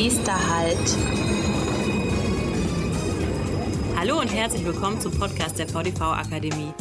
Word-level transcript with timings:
Nächster 0.00 0.48
Halt. 0.48 0.96
Hallo 3.96 4.20
und 4.20 4.32
herzlich 4.32 4.64
willkommen 4.64 5.00
zum 5.00 5.10
Podcast 5.18 5.58
der 5.58 5.66
VDV 5.66 6.00
Akademie. 6.02 6.72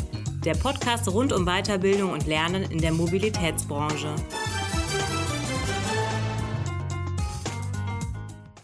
Der 0.46 0.54
Podcast 0.54 1.12
rund 1.12 1.34
um 1.34 1.44
Weiterbildung 1.44 2.12
und 2.12 2.28
Lernen 2.28 2.70
in 2.70 2.78
der 2.78 2.92
Mobilitätsbranche. 2.92 4.14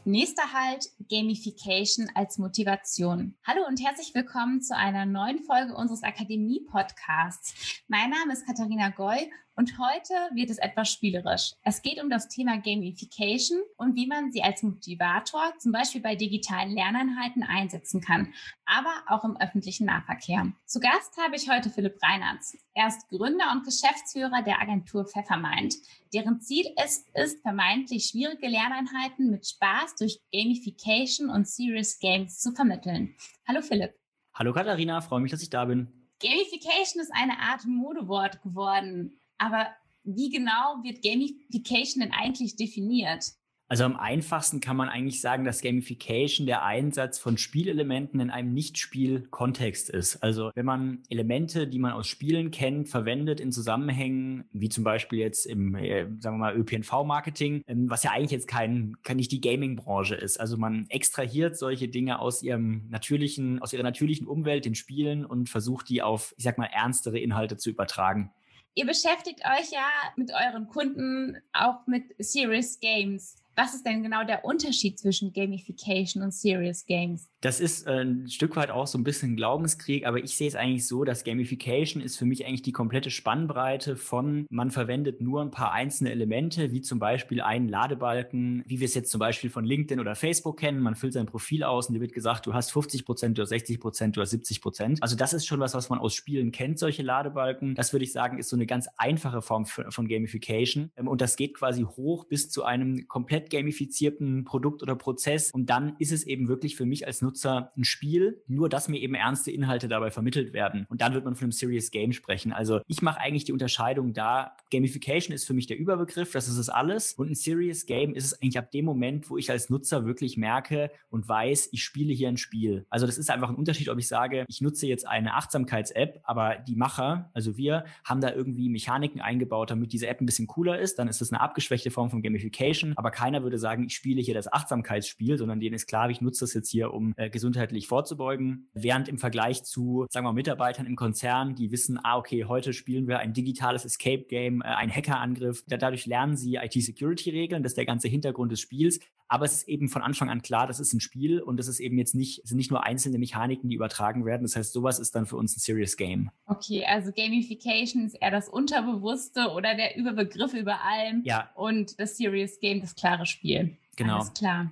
Nächster 0.05 0.53
Halt 0.53 0.87
Gamification 1.09 2.11
als 2.13 2.37
Motivation. 2.37 3.35
Hallo 3.47 3.61
und 3.67 3.83
herzlich 3.83 4.13
willkommen 4.13 4.61
zu 4.61 4.77
einer 4.77 5.07
neuen 5.07 5.39
Folge 5.39 5.73
unseres 5.73 6.03
Akademie-Podcasts. 6.03 7.81
Mein 7.87 8.11
Name 8.11 8.33
ist 8.33 8.45
Katharina 8.45 8.89
Goy 8.89 9.31
und 9.55 9.77
heute 9.77 10.13
wird 10.33 10.49
es 10.49 10.57
etwas 10.57 10.91
spielerisch. 10.91 11.53
Es 11.61 11.81
geht 11.81 12.01
um 12.01 12.09
das 12.09 12.27
Thema 12.27 12.57
Gamification 12.57 13.61
und 13.77 13.95
wie 13.95 14.07
man 14.07 14.31
sie 14.31 14.41
als 14.41 14.63
Motivator 14.63 15.53
zum 15.59 15.71
Beispiel 15.71 16.01
bei 16.01 16.15
digitalen 16.15 16.71
Lerneinheiten 16.71 17.43
einsetzen 17.43 18.01
kann, 18.01 18.33
aber 18.65 18.93
auch 19.07 19.23
im 19.23 19.37
öffentlichen 19.37 19.85
Nahverkehr. 19.85 20.51
Zu 20.65 20.79
Gast 20.79 21.17
habe 21.17 21.35
ich 21.35 21.49
heute 21.49 21.69
Philipp 21.69 21.97
Reinhardt. 22.01 22.43
Er 22.73 22.87
ist 22.87 23.07
Gründer 23.09 23.51
und 23.51 23.65
Geschäftsführer 23.65 24.41
der 24.43 24.59
Agentur 24.59 25.05
Pfeffermind, 25.05 25.75
deren 26.13 26.41
Ziel 26.41 26.65
es 26.77 27.05
ist, 27.13 27.41
vermeintlich 27.41 28.05
schwierige 28.05 28.47
Lerneinheiten 28.47 29.29
mit 29.29 29.47
Spaß 29.47 29.95
durch 29.95 30.19
Gamification 30.31 31.29
und 31.29 31.47
Serious 31.47 31.99
Games 31.99 32.39
zu 32.39 32.51
vermitteln. 32.53 33.15
Hallo 33.47 33.61
Philipp. 33.61 33.93
Hallo 34.33 34.51
Katharina, 34.51 35.01
freue 35.01 35.19
mich, 35.19 35.31
dass 35.31 35.43
ich 35.43 35.49
da 35.49 35.65
bin. 35.65 36.09
Gamification 36.19 37.01
ist 37.01 37.11
eine 37.13 37.37
Art 37.39 37.65
Modewort 37.65 38.41
geworden. 38.41 39.19
Aber 39.43 39.67
wie 40.05 40.29
genau 40.29 40.81
wird 40.83 41.03
Gamification 41.03 42.01
denn 42.01 42.13
eigentlich 42.13 42.55
definiert? 42.55 43.25
Also 43.67 43.83
am 43.83 43.97
einfachsten 43.97 44.61
kann 44.61 44.77
man 44.77 44.87
eigentlich 44.87 45.19
sagen, 45.19 45.43
dass 45.43 45.61
Gamification 45.61 46.45
der 46.45 46.63
Einsatz 46.63 47.17
von 47.17 47.37
Spielelementen 47.37 48.19
in 48.19 48.29
einem 48.29 48.53
Nicht-Spiel-Kontext 48.53 49.89
ist. 49.89 50.17
Also 50.17 50.51
wenn 50.53 50.65
man 50.65 50.99
Elemente, 51.09 51.67
die 51.67 51.79
man 51.79 51.91
aus 51.91 52.07
Spielen 52.07 52.51
kennt, 52.51 52.87
verwendet 52.87 53.39
in 53.39 53.51
Zusammenhängen, 53.51 54.45
wie 54.51 54.69
zum 54.69 54.83
Beispiel 54.83 55.19
jetzt 55.19 55.45
im, 55.45 55.75
äh, 55.75 56.03
sagen 56.19 56.37
wir 56.37 56.53
mal, 56.53 56.55
ÖPNV-Marketing, 56.55 57.63
ähm, 57.67 57.89
was 57.89 58.03
ja 58.03 58.11
eigentlich 58.11 58.31
jetzt 58.31 58.47
kein, 58.47 58.95
kein 59.03 59.17
nicht 59.17 59.31
die 59.31 59.41
Gaming-Branche 59.41 60.15
ist. 60.15 60.39
Also 60.39 60.55
man 60.55 60.85
extrahiert 60.89 61.57
solche 61.57 61.87
Dinge 61.89 62.19
aus 62.19 62.43
ihrem 62.43 62.87
natürlichen, 62.89 63.61
aus 63.61 63.73
ihrer 63.73 63.83
natürlichen 63.83 64.27
Umwelt, 64.27 64.65
den 64.65 64.75
Spielen 64.75 65.25
und 65.25 65.49
versucht 65.49 65.89
die 65.89 66.01
auf, 66.01 66.33
ich 66.37 66.43
sag 66.43 66.57
mal, 66.57 66.69
ernstere 66.71 67.17
Inhalte 67.17 67.57
zu 67.57 67.69
übertragen. 67.71 68.31
Ihr 68.75 68.85
beschäftigt 68.85 69.41
euch 69.45 69.71
ja 69.71 69.87
mit 70.15 70.31
euren 70.31 70.67
Kunden 70.67 71.41
auch 71.53 71.85
mit 71.85 72.15
Serious 72.17 72.79
Games. 72.79 73.42
Was 73.55 73.75
ist 73.75 73.85
denn 73.85 74.01
genau 74.01 74.23
der 74.23 74.45
Unterschied 74.45 74.97
zwischen 74.99 75.31
Gamification 75.31 76.23
und 76.23 76.33
Serious 76.33 76.85
Games? 76.85 77.29
Das 77.41 77.59
ist 77.59 77.85
äh, 77.85 78.01
ein 78.01 78.27
Stück 78.29 78.55
weit 78.55 78.71
auch 78.71 78.87
so 78.87 78.97
ein 78.97 79.03
bisschen 79.03 79.35
Glaubenskrieg, 79.35 80.07
aber 80.07 80.23
ich 80.23 80.35
sehe 80.35 80.47
es 80.47 80.55
eigentlich 80.55 80.87
so, 80.87 81.03
dass 81.03 81.23
Gamification 81.23 82.01
ist 82.01 82.17
für 82.17 82.25
mich 82.25 82.47
eigentlich 82.47 82.63
die 82.63 82.71
komplette 82.71 83.11
Spannbreite 83.11 83.95
von, 83.95 84.47
man 84.49 84.71
verwendet 84.71 85.21
nur 85.21 85.41
ein 85.41 85.51
paar 85.51 85.71
einzelne 85.71 86.11
Elemente, 86.11 86.71
wie 86.71 86.81
zum 86.81 86.99
Beispiel 86.99 87.41
einen 87.41 87.67
Ladebalken, 87.67 88.63
wie 88.65 88.79
wir 88.79 88.85
es 88.85 88.95
jetzt 88.95 89.11
zum 89.11 89.19
Beispiel 89.19 89.49
von 89.49 89.65
LinkedIn 89.65 89.99
oder 89.99 90.15
Facebook 90.15 90.57
kennen. 90.57 90.79
Man 90.79 90.95
füllt 90.95 91.13
sein 91.13 91.25
Profil 91.27 91.63
aus 91.63 91.87
und 91.87 91.93
dir 91.93 92.01
wird 92.01 92.13
gesagt, 92.13 92.47
du 92.47 92.53
hast 92.53 92.71
50 92.71 93.05
Prozent, 93.05 93.37
du 93.37 93.43
hast 93.43 93.49
60 93.49 93.79
Prozent, 93.79 94.17
du 94.17 94.21
hast 94.21 94.31
70 94.31 94.61
Prozent. 94.61 95.03
Also 95.03 95.15
das 95.15 95.33
ist 95.33 95.45
schon 95.45 95.59
was, 95.59 95.75
was 95.75 95.89
man 95.89 95.99
aus 95.99 96.15
Spielen 96.15 96.51
kennt, 96.51 96.79
solche 96.79 97.03
Ladebalken. 97.03 97.75
Das 97.75 97.93
würde 97.93 98.05
ich 98.05 98.13
sagen, 98.13 98.39
ist 98.39 98.49
so 98.49 98.55
eine 98.55 98.65
ganz 98.65 98.87
einfache 98.97 99.41
Form 99.41 99.65
von 99.65 100.07
Gamification. 100.07 100.91
Ähm, 100.95 101.07
und 101.07 101.21
das 101.21 101.35
geht 101.35 101.53
quasi 101.53 101.83
hoch 101.83 102.25
bis 102.25 102.49
zu 102.49 102.63
einem 102.63 103.07
komplett 103.07 103.42
gamifizierten 103.49 104.43
Produkt 104.43 104.81
oder 104.83 104.95
Prozess. 104.95 105.51
Und 105.51 105.69
dann 105.69 105.95
ist 105.99 106.11
es 106.11 106.25
eben 106.25 106.47
wirklich 106.47 106.75
für 106.75 106.85
mich 106.85 107.07
als 107.07 107.21
Nutzer 107.21 107.71
ein 107.77 107.83
Spiel, 107.83 108.41
nur 108.47 108.69
dass 108.69 108.87
mir 108.87 108.99
eben 108.99 109.15
ernste 109.15 109.51
Inhalte 109.51 109.87
dabei 109.87 110.11
vermittelt 110.11 110.53
werden. 110.53 110.85
Und 110.89 111.01
dann 111.01 111.13
wird 111.13 111.25
man 111.25 111.35
von 111.35 111.45
einem 111.45 111.51
Serious 111.51 111.91
Game 111.91 112.13
sprechen. 112.13 112.53
Also 112.53 112.81
ich 112.87 113.01
mache 113.01 113.19
eigentlich 113.19 113.45
die 113.45 113.53
Unterscheidung 113.53 114.13
da. 114.13 114.55
Gamification 114.71 115.33
ist 115.33 115.45
für 115.45 115.53
mich 115.53 115.67
der 115.67 115.77
Überbegriff, 115.77 116.31
das 116.31 116.47
ist 116.47 116.57
es 116.57 116.69
alles. 116.69 117.13
Und 117.13 117.31
ein 117.31 117.35
Serious 117.35 117.85
Game 117.85 118.15
ist 118.15 118.25
es 118.25 118.41
eigentlich 118.41 118.57
ab 118.57 118.71
dem 118.71 118.85
Moment, 118.85 119.29
wo 119.29 119.37
ich 119.37 119.51
als 119.51 119.69
Nutzer 119.69 120.05
wirklich 120.05 120.37
merke 120.37 120.91
und 121.09 121.27
weiß, 121.27 121.69
ich 121.71 121.83
spiele 121.83 122.13
hier 122.13 122.29
ein 122.29 122.37
Spiel. 122.37 122.85
Also 122.89 123.05
das 123.05 123.17
ist 123.17 123.29
einfach 123.29 123.49
ein 123.49 123.55
Unterschied, 123.55 123.89
ob 123.89 123.99
ich 123.99 124.07
sage, 124.07 124.45
ich 124.47 124.61
nutze 124.61 124.87
jetzt 124.87 125.07
eine 125.07 125.33
Achtsamkeits-App, 125.35 126.21
aber 126.23 126.57
die 126.57 126.75
Macher, 126.75 127.29
also 127.33 127.57
wir, 127.57 127.85
haben 128.03 128.21
da 128.21 128.31
irgendwie 128.31 128.69
Mechaniken 128.69 129.21
eingebaut, 129.21 129.71
damit 129.71 129.93
diese 129.93 130.07
App 130.07 130.21
ein 130.21 130.25
bisschen 130.25 130.47
cooler 130.47 130.79
ist. 130.79 130.99
Dann 130.99 131.07
ist 131.07 131.21
das 131.21 131.31
eine 131.31 131.41
abgeschwächte 131.41 131.91
Form 131.91 132.09
von 132.09 132.21
Gamification. 132.21 132.93
Aber 132.95 133.11
keiner 133.33 133.43
würde 133.43 133.57
sagen, 133.57 133.85
ich 133.85 133.95
spiele 133.95 134.21
hier 134.21 134.35
das 134.35 134.51
Achtsamkeitsspiel, 134.51 135.37
sondern 135.37 135.59
denen 135.59 135.73
ist 135.73 135.87
klar, 135.87 136.09
ich 136.09 136.21
nutze 136.21 136.41
das 136.41 136.53
jetzt 136.53 136.69
hier, 136.69 136.93
um 136.93 137.13
äh, 137.17 137.31
gesundheitlich 137.31 137.87
vorzubeugen. 137.87 138.69
Während 138.73 139.09
im 139.09 139.17
Vergleich 139.17 139.63
zu, 139.63 140.05
sagen 140.09 140.25
wir, 140.25 140.33
Mitarbeitern 140.33 140.85
im 140.85 140.95
Konzern, 140.95 141.55
die 141.55 141.71
wissen, 141.71 141.99
ah, 142.03 142.17
okay, 142.17 142.45
heute 142.45 142.73
spielen 142.73 143.07
wir 143.07 143.19
ein 143.19 143.33
digitales 143.33 143.85
Escape-Game, 143.85 144.61
äh, 144.61 144.65
ein 144.65 144.93
Hackerangriff. 144.93 145.63
Dadurch 145.67 146.05
lernen 146.05 146.37
sie 146.37 146.55
IT-Security-Regeln, 146.55 147.63
das 147.63 147.71
ist 147.71 147.77
der 147.77 147.85
ganze 147.85 148.07
Hintergrund 148.07 148.51
des 148.51 148.59
Spiels. 148.59 148.99
Aber 149.33 149.45
es 149.45 149.53
ist 149.53 149.67
eben 149.67 149.89
von 149.89 150.03
Anfang 150.03 150.29
an 150.29 150.43
klar, 150.43 150.67
das 150.67 150.79
ist 150.79 150.93
ein 150.93 150.99
Spiel 150.99 151.41
und 151.41 151.57
das 151.57 151.67
ist 151.67 151.79
eben 151.79 151.97
jetzt 151.97 152.13
nicht, 152.13 152.47
sind 152.47 152.55
nicht 152.55 152.69
nur 152.69 152.83
einzelne 152.83 153.17
Mechaniken, 153.17 153.67
die 153.67 153.75
übertragen 153.75 154.27
werden. 154.27 154.43
Das 154.43 154.55
heißt, 154.55 154.71
sowas 154.71 154.99
ist 154.99 155.15
dann 155.15 155.25
für 155.25 155.37
uns 155.37 155.57
ein 155.57 155.59
Serious 155.59 155.97
Game. 155.97 156.29
Okay, 156.45 156.85
also 156.85 157.11
Gamification 157.11 158.05
ist 158.05 158.13
eher 158.13 158.29
das 158.29 158.47
Unterbewusste 158.47 159.49
oder 159.49 159.73
der 159.73 159.97
Überbegriff 159.97 160.53
über 160.53 160.83
allem. 160.83 161.23
Ja. 161.25 161.49
Und 161.55 161.99
das 161.99 162.15
Serious 162.15 162.59
Game, 162.59 162.79
das 162.79 162.93
klare 162.93 163.25
Spiel. 163.25 163.75
Genau. 163.95 164.19
Alles 164.19 164.35
klar 164.35 164.71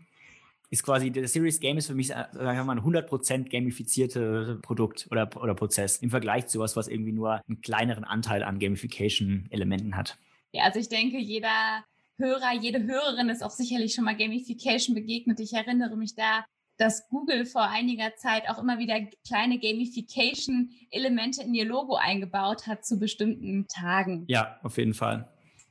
ist 0.69 0.83
quasi, 0.83 1.11
der 1.11 1.27
Serious 1.27 1.59
Game 1.59 1.77
ist 1.77 1.87
für 1.87 1.95
mich, 1.95 2.07
sagen 2.07 2.31
wir 2.31 2.63
mal, 2.63 2.77
ein 2.77 2.83
100% 2.83 3.49
gamifizierte 3.49 4.57
Produkt 4.61 5.05
oder, 5.11 5.29
oder 5.35 5.53
Prozess 5.53 5.97
im 5.97 6.11
Vergleich 6.11 6.47
zu 6.47 6.59
was, 6.59 6.77
was 6.77 6.87
irgendwie 6.87 7.11
nur 7.11 7.41
einen 7.45 7.59
kleineren 7.61 8.05
Anteil 8.05 8.41
an 8.41 8.57
Gamification-Elementen 8.57 9.97
hat. 9.97 10.17
Ja, 10.53 10.63
also 10.63 10.79
ich 10.79 10.87
denke, 10.87 11.17
jeder 11.17 11.83
Hörer, 12.21 12.53
jede 12.53 12.83
Hörerin 12.83 13.29
ist 13.29 13.43
auch 13.43 13.51
sicherlich 13.51 13.93
schon 13.93 14.05
mal 14.05 14.15
Gamification 14.15 14.95
begegnet. 14.95 15.39
Ich 15.39 15.53
erinnere 15.53 15.97
mich 15.97 16.15
da, 16.15 16.45
dass 16.77 17.07
Google 17.09 17.45
vor 17.45 17.63
einiger 17.63 18.15
Zeit 18.15 18.49
auch 18.49 18.59
immer 18.59 18.79
wieder 18.79 18.99
kleine 19.27 19.59
Gamification-Elemente 19.59 21.43
in 21.43 21.53
ihr 21.53 21.65
Logo 21.65 21.95
eingebaut 21.95 22.67
hat 22.67 22.85
zu 22.85 22.97
bestimmten 22.97 23.67
Tagen. 23.67 24.25
Ja, 24.27 24.59
auf 24.63 24.77
jeden 24.77 24.93
Fall. 24.93 25.27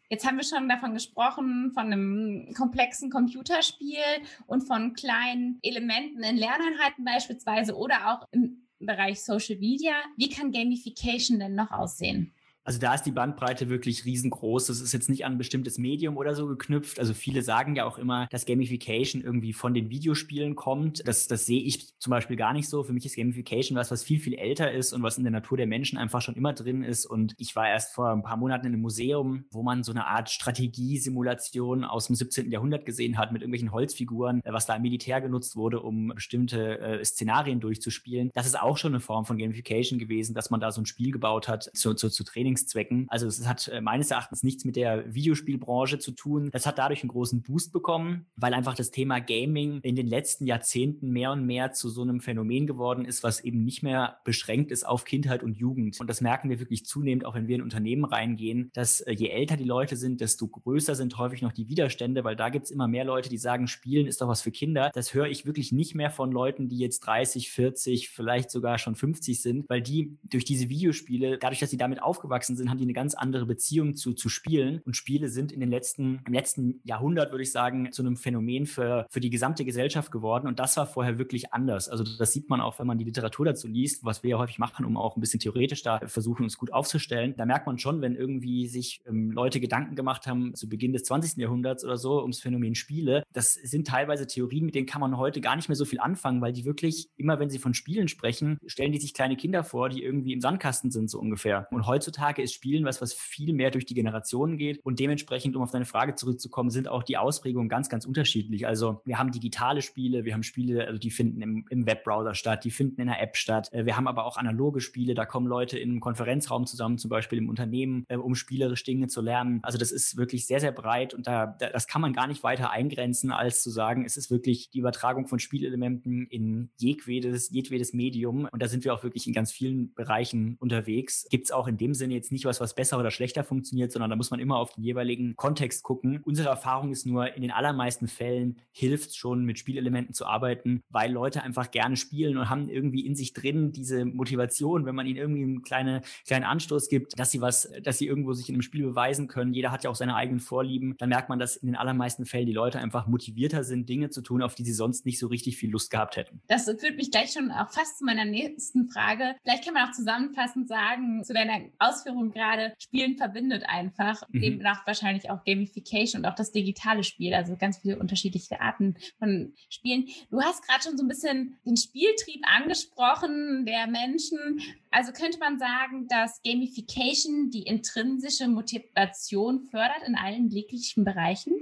Jetzt 0.08 0.26
haben 0.26 0.38
wir 0.38 0.44
schon 0.44 0.68
davon 0.68 0.92
gesprochen, 0.92 1.70
von 1.72 1.86
einem 1.86 2.52
komplexen 2.56 3.10
Computerspiel 3.10 4.02
und 4.46 4.62
von 4.62 4.94
kleinen 4.94 5.60
Elementen 5.62 6.22
in 6.24 6.36
Lerneinheiten 6.36 7.04
beispielsweise 7.04 7.76
oder 7.76 8.12
auch 8.12 8.26
im 8.32 8.66
Bereich 8.80 9.22
Social 9.22 9.56
Media. 9.58 9.92
Wie 10.16 10.28
kann 10.28 10.50
Gamification 10.50 11.38
denn 11.38 11.54
noch 11.54 11.70
aussehen? 11.70 12.32
Also 12.64 12.78
da 12.78 12.94
ist 12.94 13.04
die 13.04 13.10
Bandbreite 13.10 13.68
wirklich 13.68 14.04
riesengroß. 14.04 14.66
Das 14.66 14.80
ist 14.80 14.92
jetzt 14.92 15.08
nicht 15.08 15.24
an 15.24 15.32
ein 15.32 15.38
bestimmtes 15.38 15.78
Medium 15.78 16.16
oder 16.16 16.34
so 16.34 16.46
geknüpft. 16.46 16.98
Also 16.98 17.14
viele 17.14 17.42
sagen 17.42 17.74
ja 17.74 17.84
auch 17.84 17.98
immer, 17.98 18.26
dass 18.30 18.46
Gamification 18.46 19.22
irgendwie 19.22 19.52
von 19.52 19.74
den 19.74 19.90
Videospielen 19.90 20.56
kommt. 20.56 21.06
Das, 21.06 21.26
das 21.26 21.46
sehe 21.46 21.62
ich 21.62 21.98
zum 21.98 22.10
Beispiel 22.10 22.36
gar 22.36 22.52
nicht 22.52 22.68
so. 22.68 22.82
Für 22.82 22.92
mich 22.92 23.06
ist 23.06 23.16
Gamification 23.16 23.76
was, 23.76 23.90
was 23.90 24.04
viel, 24.04 24.20
viel 24.20 24.34
älter 24.34 24.70
ist 24.70 24.92
und 24.92 25.02
was 25.02 25.18
in 25.18 25.24
der 25.24 25.32
Natur 25.32 25.56
der 25.56 25.66
Menschen 25.66 25.98
einfach 25.98 26.20
schon 26.20 26.34
immer 26.34 26.52
drin 26.52 26.82
ist. 26.82 27.06
Und 27.06 27.34
ich 27.38 27.56
war 27.56 27.68
erst 27.68 27.94
vor 27.94 28.10
ein 28.10 28.22
paar 28.22 28.36
Monaten 28.36 28.66
in 28.66 28.74
einem 28.74 28.82
Museum, 28.82 29.44
wo 29.50 29.62
man 29.62 29.82
so 29.82 29.92
eine 29.92 30.06
Art 30.06 30.30
Strategiesimulation 30.30 31.84
aus 31.84 32.06
dem 32.06 32.16
17. 32.16 32.50
Jahrhundert 32.50 32.84
gesehen 32.84 33.18
hat 33.18 33.32
mit 33.32 33.42
irgendwelchen 33.42 33.72
Holzfiguren, 33.72 34.42
was 34.44 34.66
da 34.66 34.76
im 34.76 34.82
Militär 34.82 35.20
genutzt 35.20 35.56
wurde, 35.56 35.80
um 35.80 36.08
bestimmte 36.14 36.78
äh, 36.78 37.04
Szenarien 37.04 37.60
durchzuspielen. 37.60 38.30
Das 38.34 38.46
ist 38.46 38.60
auch 38.60 38.76
schon 38.76 38.92
eine 38.92 39.00
Form 39.00 39.24
von 39.24 39.38
Gamification 39.38 39.98
gewesen, 39.98 40.34
dass 40.34 40.50
man 40.50 40.60
da 40.60 40.70
so 40.70 40.82
ein 40.82 40.86
Spiel 40.86 41.10
gebaut 41.10 41.48
hat 41.48 41.70
zu, 41.74 41.94
zu, 41.94 42.10
zu 42.10 42.24
Trainings 42.24 42.49
Trainingszwecken. 42.50 43.06
Also 43.08 43.26
es 43.26 43.46
hat 43.46 43.68
äh, 43.68 43.80
meines 43.80 44.10
Erachtens 44.10 44.42
nichts 44.42 44.64
mit 44.64 44.76
der 44.76 45.14
Videospielbranche 45.14 45.98
zu 45.98 46.12
tun. 46.12 46.50
Das 46.52 46.66
hat 46.66 46.78
dadurch 46.78 47.02
einen 47.02 47.10
großen 47.10 47.42
Boost 47.42 47.72
bekommen, 47.72 48.26
weil 48.36 48.54
einfach 48.54 48.74
das 48.74 48.90
Thema 48.90 49.20
Gaming 49.20 49.80
in 49.82 49.96
den 49.96 50.06
letzten 50.06 50.46
Jahrzehnten 50.46 51.10
mehr 51.10 51.32
und 51.32 51.46
mehr 51.46 51.72
zu 51.72 51.88
so 51.88 52.02
einem 52.02 52.20
Phänomen 52.20 52.66
geworden 52.66 53.04
ist, 53.04 53.22
was 53.22 53.40
eben 53.40 53.64
nicht 53.64 53.82
mehr 53.82 54.18
beschränkt 54.24 54.70
ist 54.70 54.86
auf 54.86 55.04
Kindheit 55.04 55.42
und 55.42 55.56
Jugend. 55.56 56.00
Und 56.00 56.08
das 56.08 56.20
merken 56.20 56.50
wir 56.50 56.60
wirklich 56.60 56.84
zunehmend, 56.84 57.24
auch 57.24 57.34
wenn 57.34 57.48
wir 57.48 57.56
in 57.56 57.62
Unternehmen 57.62 58.04
reingehen, 58.04 58.70
dass 58.74 59.00
äh, 59.00 59.12
je 59.12 59.28
älter 59.28 59.56
die 59.56 59.64
Leute 59.64 59.96
sind, 59.96 60.20
desto 60.20 60.48
größer 60.48 60.94
sind 60.94 61.18
häufig 61.18 61.42
noch 61.42 61.52
die 61.52 61.68
Widerstände, 61.68 62.24
weil 62.24 62.36
da 62.36 62.48
gibt 62.48 62.66
es 62.66 62.70
immer 62.70 62.88
mehr 62.88 63.04
Leute, 63.04 63.28
die 63.28 63.38
sagen, 63.38 63.66
Spielen 63.66 64.06
ist 64.06 64.20
doch 64.20 64.28
was 64.28 64.42
für 64.42 64.50
Kinder. 64.50 64.90
Das 64.94 65.14
höre 65.14 65.26
ich 65.26 65.46
wirklich 65.46 65.72
nicht 65.72 65.94
mehr 65.94 66.10
von 66.10 66.32
Leuten, 66.32 66.68
die 66.68 66.78
jetzt 66.78 67.00
30, 67.00 67.50
40, 67.50 68.10
vielleicht 68.10 68.50
sogar 68.50 68.78
schon 68.78 68.94
50 68.94 69.40
sind, 69.40 69.68
weil 69.68 69.82
die 69.82 70.18
durch 70.24 70.44
diese 70.44 70.68
Videospiele, 70.68 71.38
dadurch, 71.38 71.60
dass 71.60 71.70
sie 71.70 71.76
damit 71.76 72.02
aufgewachsen 72.02 72.39
aufgewachsen 72.40 72.56
sind, 72.56 72.70
haben 72.70 72.78
die 72.78 72.84
eine 72.84 72.92
ganz 72.92 73.14
andere 73.14 73.46
Beziehung 73.46 73.94
zu, 73.94 74.14
zu 74.14 74.28
Spielen. 74.28 74.80
Und 74.84 74.96
Spiele 74.96 75.28
sind 75.28 75.52
in 75.52 75.60
den 75.60 75.70
letzten, 75.70 76.20
im 76.26 76.32
letzten 76.32 76.80
Jahrhundert, 76.84 77.32
würde 77.32 77.42
ich 77.42 77.52
sagen, 77.52 77.92
zu 77.92 78.02
einem 78.02 78.16
Phänomen 78.16 78.66
für, 78.66 79.06
für 79.10 79.20
die 79.20 79.30
gesamte 79.30 79.64
Gesellschaft 79.64 80.10
geworden. 80.10 80.48
Und 80.48 80.58
das 80.58 80.76
war 80.76 80.86
vorher 80.86 81.18
wirklich 81.18 81.52
anders. 81.52 81.88
Also 81.88 82.04
das 82.04 82.32
sieht 82.32 82.48
man 82.48 82.60
auch, 82.60 82.78
wenn 82.78 82.86
man 82.86 82.98
die 82.98 83.04
Literatur 83.04 83.46
dazu 83.46 83.68
liest, 83.68 84.04
was 84.04 84.22
wir 84.22 84.30
ja 84.30 84.38
häufig 84.38 84.58
machen, 84.58 84.84
um 84.84 84.96
auch 84.96 85.16
ein 85.16 85.20
bisschen 85.20 85.40
theoretisch 85.40 85.82
da 85.82 86.00
versuchen, 86.06 86.44
uns 86.44 86.56
gut 86.56 86.72
aufzustellen. 86.72 87.34
Da 87.36 87.44
merkt 87.44 87.66
man 87.66 87.78
schon, 87.78 88.00
wenn 88.00 88.14
irgendwie 88.14 88.66
sich 88.66 89.02
ähm, 89.06 89.30
Leute 89.30 89.60
Gedanken 89.60 89.96
gemacht 89.96 90.26
haben, 90.26 90.54
zu 90.54 90.68
Beginn 90.68 90.92
des 90.92 91.04
20. 91.04 91.36
Jahrhunderts 91.36 91.84
oder 91.84 91.96
so, 91.96 92.20
ums 92.22 92.40
Phänomen 92.40 92.74
Spiele, 92.74 93.22
das 93.32 93.54
sind 93.54 93.86
teilweise 93.86 94.26
Theorien, 94.26 94.64
mit 94.64 94.74
denen 94.74 94.86
kann 94.86 95.00
man 95.00 95.18
heute 95.18 95.40
gar 95.40 95.56
nicht 95.56 95.68
mehr 95.68 95.76
so 95.76 95.84
viel 95.84 96.00
anfangen, 96.00 96.40
weil 96.40 96.52
die 96.52 96.64
wirklich, 96.64 97.08
immer 97.16 97.38
wenn 97.38 97.50
sie 97.50 97.58
von 97.58 97.74
Spielen 97.74 98.08
sprechen, 98.08 98.58
stellen 98.66 98.92
die 98.92 98.98
sich 98.98 99.14
kleine 99.14 99.36
Kinder 99.36 99.64
vor, 99.64 99.88
die 99.88 100.02
irgendwie 100.02 100.32
im 100.32 100.40
Sandkasten 100.40 100.90
sind, 100.90 101.10
so 101.10 101.18
ungefähr. 101.18 101.68
Und 101.70 101.86
heutzutage 101.86 102.29
ist 102.38 102.54
Spielen 102.54 102.84
was, 102.84 103.00
was 103.00 103.12
viel 103.12 103.52
mehr 103.52 103.70
durch 103.70 103.86
die 103.86 103.94
Generationen 103.94 104.56
geht. 104.56 104.80
Und 104.84 105.00
dementsprechend, 105.00 105.56
um 105.56 105.62
auf 105.62 105.70
deine 105.70 105.84
Frage 105.84 106.14
zurückzukommen, 106.14 106.70
sind 106.70 106.88
auch 106.88 107.02
die 107.02 107.16
Ausprägungen 107.16 107.68
ganz, 107.68 107.88
ganz 107.88 108.04
unterschiedlich. 108.04 108.66
Also 108.66 109.00
wir 109.04 109.18
haben 109.18 109.32
digitale 109.32 109.82
Spiele, 109.82 110.24
wir 110.24 110.34
haben 110.34 110.42
Spiele, 110.42 110.86
also 110.86 110.98
die 110.98 111.10
finden 111.10 111.42
im, 111.42 111.66
im 111.70 111.86
Webbrowser 111.86 112.34
statt, 112.34 112.64
die 112.64 112.70
finden 112.70 113.00
in 113.00 113.08
einer 113.08 113.20
App 113.20 113.36
statt. 113.36 113.72
Äh, 113.72 113.86
wir 113.86 113.96
haben 113.96 114.06
aber 114.06 114.24
auch 114.24 114.36
analoge 114.36 114.80
Spiele, 114.80 115.14
da 115.14 115.26
kommen 115.26 115.46
Leute 115.46 115.78
in 115.78 115.90
einem 115.90 116.00
Konferenzraum 116.00 116.66
zusammen, 116.66 116.98
zum 116.98 117.08
Beispiel 117.08 117.38
im 117.38 117.48
Unternehmen, 117.48 118.04
äh, 118.08 118.16
um 118.16 118.34
spielerisch 118.34 118.84
Dinge 118.84 119.08
zu 119.08 119.20
lernen. 119.20 119.60
Also 119.62 119.78
das 119.78 119.92
ist 119.92 120.16
wirklich 120.16 120.46
sehr, 120.46 120.60
sehr 120.60 120.72
breit 120.72 121.14
und 121.14 121.26
da, 121.26 121.46
das 121.46 121.86
kann 121.86 122.00
man 122.00 122.12
gar 122.12 122.26
nicht 122.26 122.42
weiter 122.42 122.70
eingrenzen, 122.70 123.30
als 123.30 123.62
zu 123.62 123.70
sagen, 123.70 124.04
es 124.04 124.16
ist 124.16 124.30
wirklich 124.30 124.70
die 124.70 124.78
Übertragung 124.78 125.26
von 125.26 125.38
Spielelementen 125.38 126.26
in 126.26 126.70
jedwedes, 126.78 127.50
jedwedes 127.50 127.92
Medium. 127.92 128.48
Und 128.50 128.62
da 128.62 128.68
sind 128.68 128.84
wir 128.84 128.94
auch 128.94 129.02
wirklich 129.02 129.26
in 129.26 129.32
ganz 129.32 129.52
vielen 129.52 129.92
Bereichen 129.94 130.56
unterwegs. 130.60 131.26
Gibt 131.30 131.44
es 131.44 131.52
auch 131.52 131.66
in 131.66 131.76
dem 131.76 131.94
Sinne 131.94 132.14
jetzt 132.20 132.32
nicht 132.32 132.44
was, 132.44 132.60
was 132.60 132.74
besser 132.74 132.98
oder 132.98 133.10
schlechter 133.10 133.44
funktioniert, 133.44 133.92
sondern 133.92 134.10
da 134.10 134.16
muss 134.16 134.30
man 134.30 134.40
immer 134.40 134.56
auf 134.58 134.74
den 134.74 134.84
jeweiligen 134.84 135.34
Kontext 135.36 135.82
gucken. 135.82 136.20
Unsere 136.24 136.48
Erfahrung 136.48 136.92
ist 136.92 137.06
nur, 137.06 137.34
in 137.34 137.42
den 137.42 137.50
allermeisten 137.50 138.08
Fällen 138.08 138.60
hilft 138.72 139.10
es 139.10 139.16
schon, 139.16 139.44
mit 139.44 139.58
Spielelementen 139.58 140.14
zu 140.14 140.26
arbeiten, 140.26 140.82
weil 140.90 141.12
Leute 141.12 141.42
einfach 141.42 141.70
gerne 141.70 141.96
spielen 141.96 142.36
und 142.36 142.50
haben 142.50 142.68
irgendwie 142.68 143.06
in 143.06 143.14
sich 143.14 143.32
drin 143.32 143.72
diese 143.72 144.04
Motivation, 144.04 144.86
wenn 144.86 144.94
man 144.94 145.06
ihnen 145.06 145.16
irgendwie 145.16 145.42
einen 145.42 145.62
kleine, 145.62 146.02
kleinen 146.26 146.44
Anstoß 146.44 146.88
gibt, 146.88 147.18
dass 147.18 147.30
sie 147.30 147.40
was, 147.40 147.72
dass 147.82 147.98
sie 147.98 148.06
irgendwo 148.06 148.32
sich 148.32 148.48
in 148.48 148.54
einem 148.54 148.62
Spiel 148.62 148.84
beweisen 148.84 149.28
können. 149.28 149.52
Jeder 149.52 149.72
hat 149.72 149.84
ja 149.84 149.90
auch 149.90 149.94
seine 149.94 150.14
eigenen 150.14 150.40
Vorlieben. 150.40 150.94
Dann 150.98 151.08
merkt 151.08 151.28
man, 151.28 151.38
dass 151.38 151.56
in 151.56 151.68
den 151.68 151.76
allermeisten 151.76 152.26
Fällen 152.26 152.46
die 152.46 152.52
Leute 152.52 152.78
einfach 152.78 153.06
motivierter 153.06 153.64
sind, 153.64 153.88
Dinge 153.88 154.10
zu 154.10 154.22
tun, 154.22 154.42
auf 154.42 154.54
die 154.54 154.64
sie 154.64 154.72
sonst 154.72 155.06
nicht 155.06 155.18
so 155.18 155.26
richtig 155.28 155.56
viel 155.56 155.70
Lust 155.70 155.90
gehabt 155.90 156.16
hätten. 156.16 156.42
Das 156.48 156.64
führt 156.64 156.96
mich 156.96 157.10
gleich 157.10 157.32
schon 157.32 157.50
auch 157.50 157.70
fast 157.70 157.98
zu 157.98 158.04
meiner 158.04 158.24
nächsten 158.24 158.90
Frage. 158.90 159.34
Vielleicht 159.42 159.64
kann 159.64 159.74
man 159.74 159.88
auch 159.88 159.92
zusammenfassend 159.92 160.68
sagen, 160.68 161.24
zu 161.24 161.32
deiner 161.32 161.60
Ausführung 161.78 162.09
gerade, 162.32 162.74
Spielen 162.78 163.16
verbindet 163.16 163.64
einfach, 163.66 164.22
mhm. 164.30 164.40
demnach 164.40 164.86
wahrscheinlich 164.86 165.30
auch 165.30 165.44
Gamification 165.44 166.22
und 166.22 166.30
auch 166.30 166.34
das 166.34 166.52
digitale 166.52 167.04
Spiel, 167.04 167.34
also 167.34 167.56
ganz 167.56 167.78
viele 167.78 167.98
unterschiedliche 167.98 168.60
Arten 168.60 168.96
von 169.18 169.54
Spielen. 169.68 170.08
Du 170.30 170.40
hast 170.40 170.66
gerade 170.66 170.82
schon 170.82 170.96
so 170.96 171.04
ein 171.04 171.08
bisschen 171.08 171.58
den 171.64 171.76
Spieltrieb 171.76 172.42
angesprochen 172.46 173.64
der 173.66 173.86
Menschen. 173.86 174.60
Also 174.90 175.12
könnte 175.12 175.38
man 175.38 175.58
sagen, 175.58 176.06
dass 176.08 176.40
Gamification 176.42 177.50
die 177.50 177.62
intrinsische 177.62 178.48
Motivation 178.48 179.60
fördert 179.70 180.02
in 180.06 180.16
allen 180.16 180.48
jeglichen 180.48 181.04
Bereichen? 181.04 181.52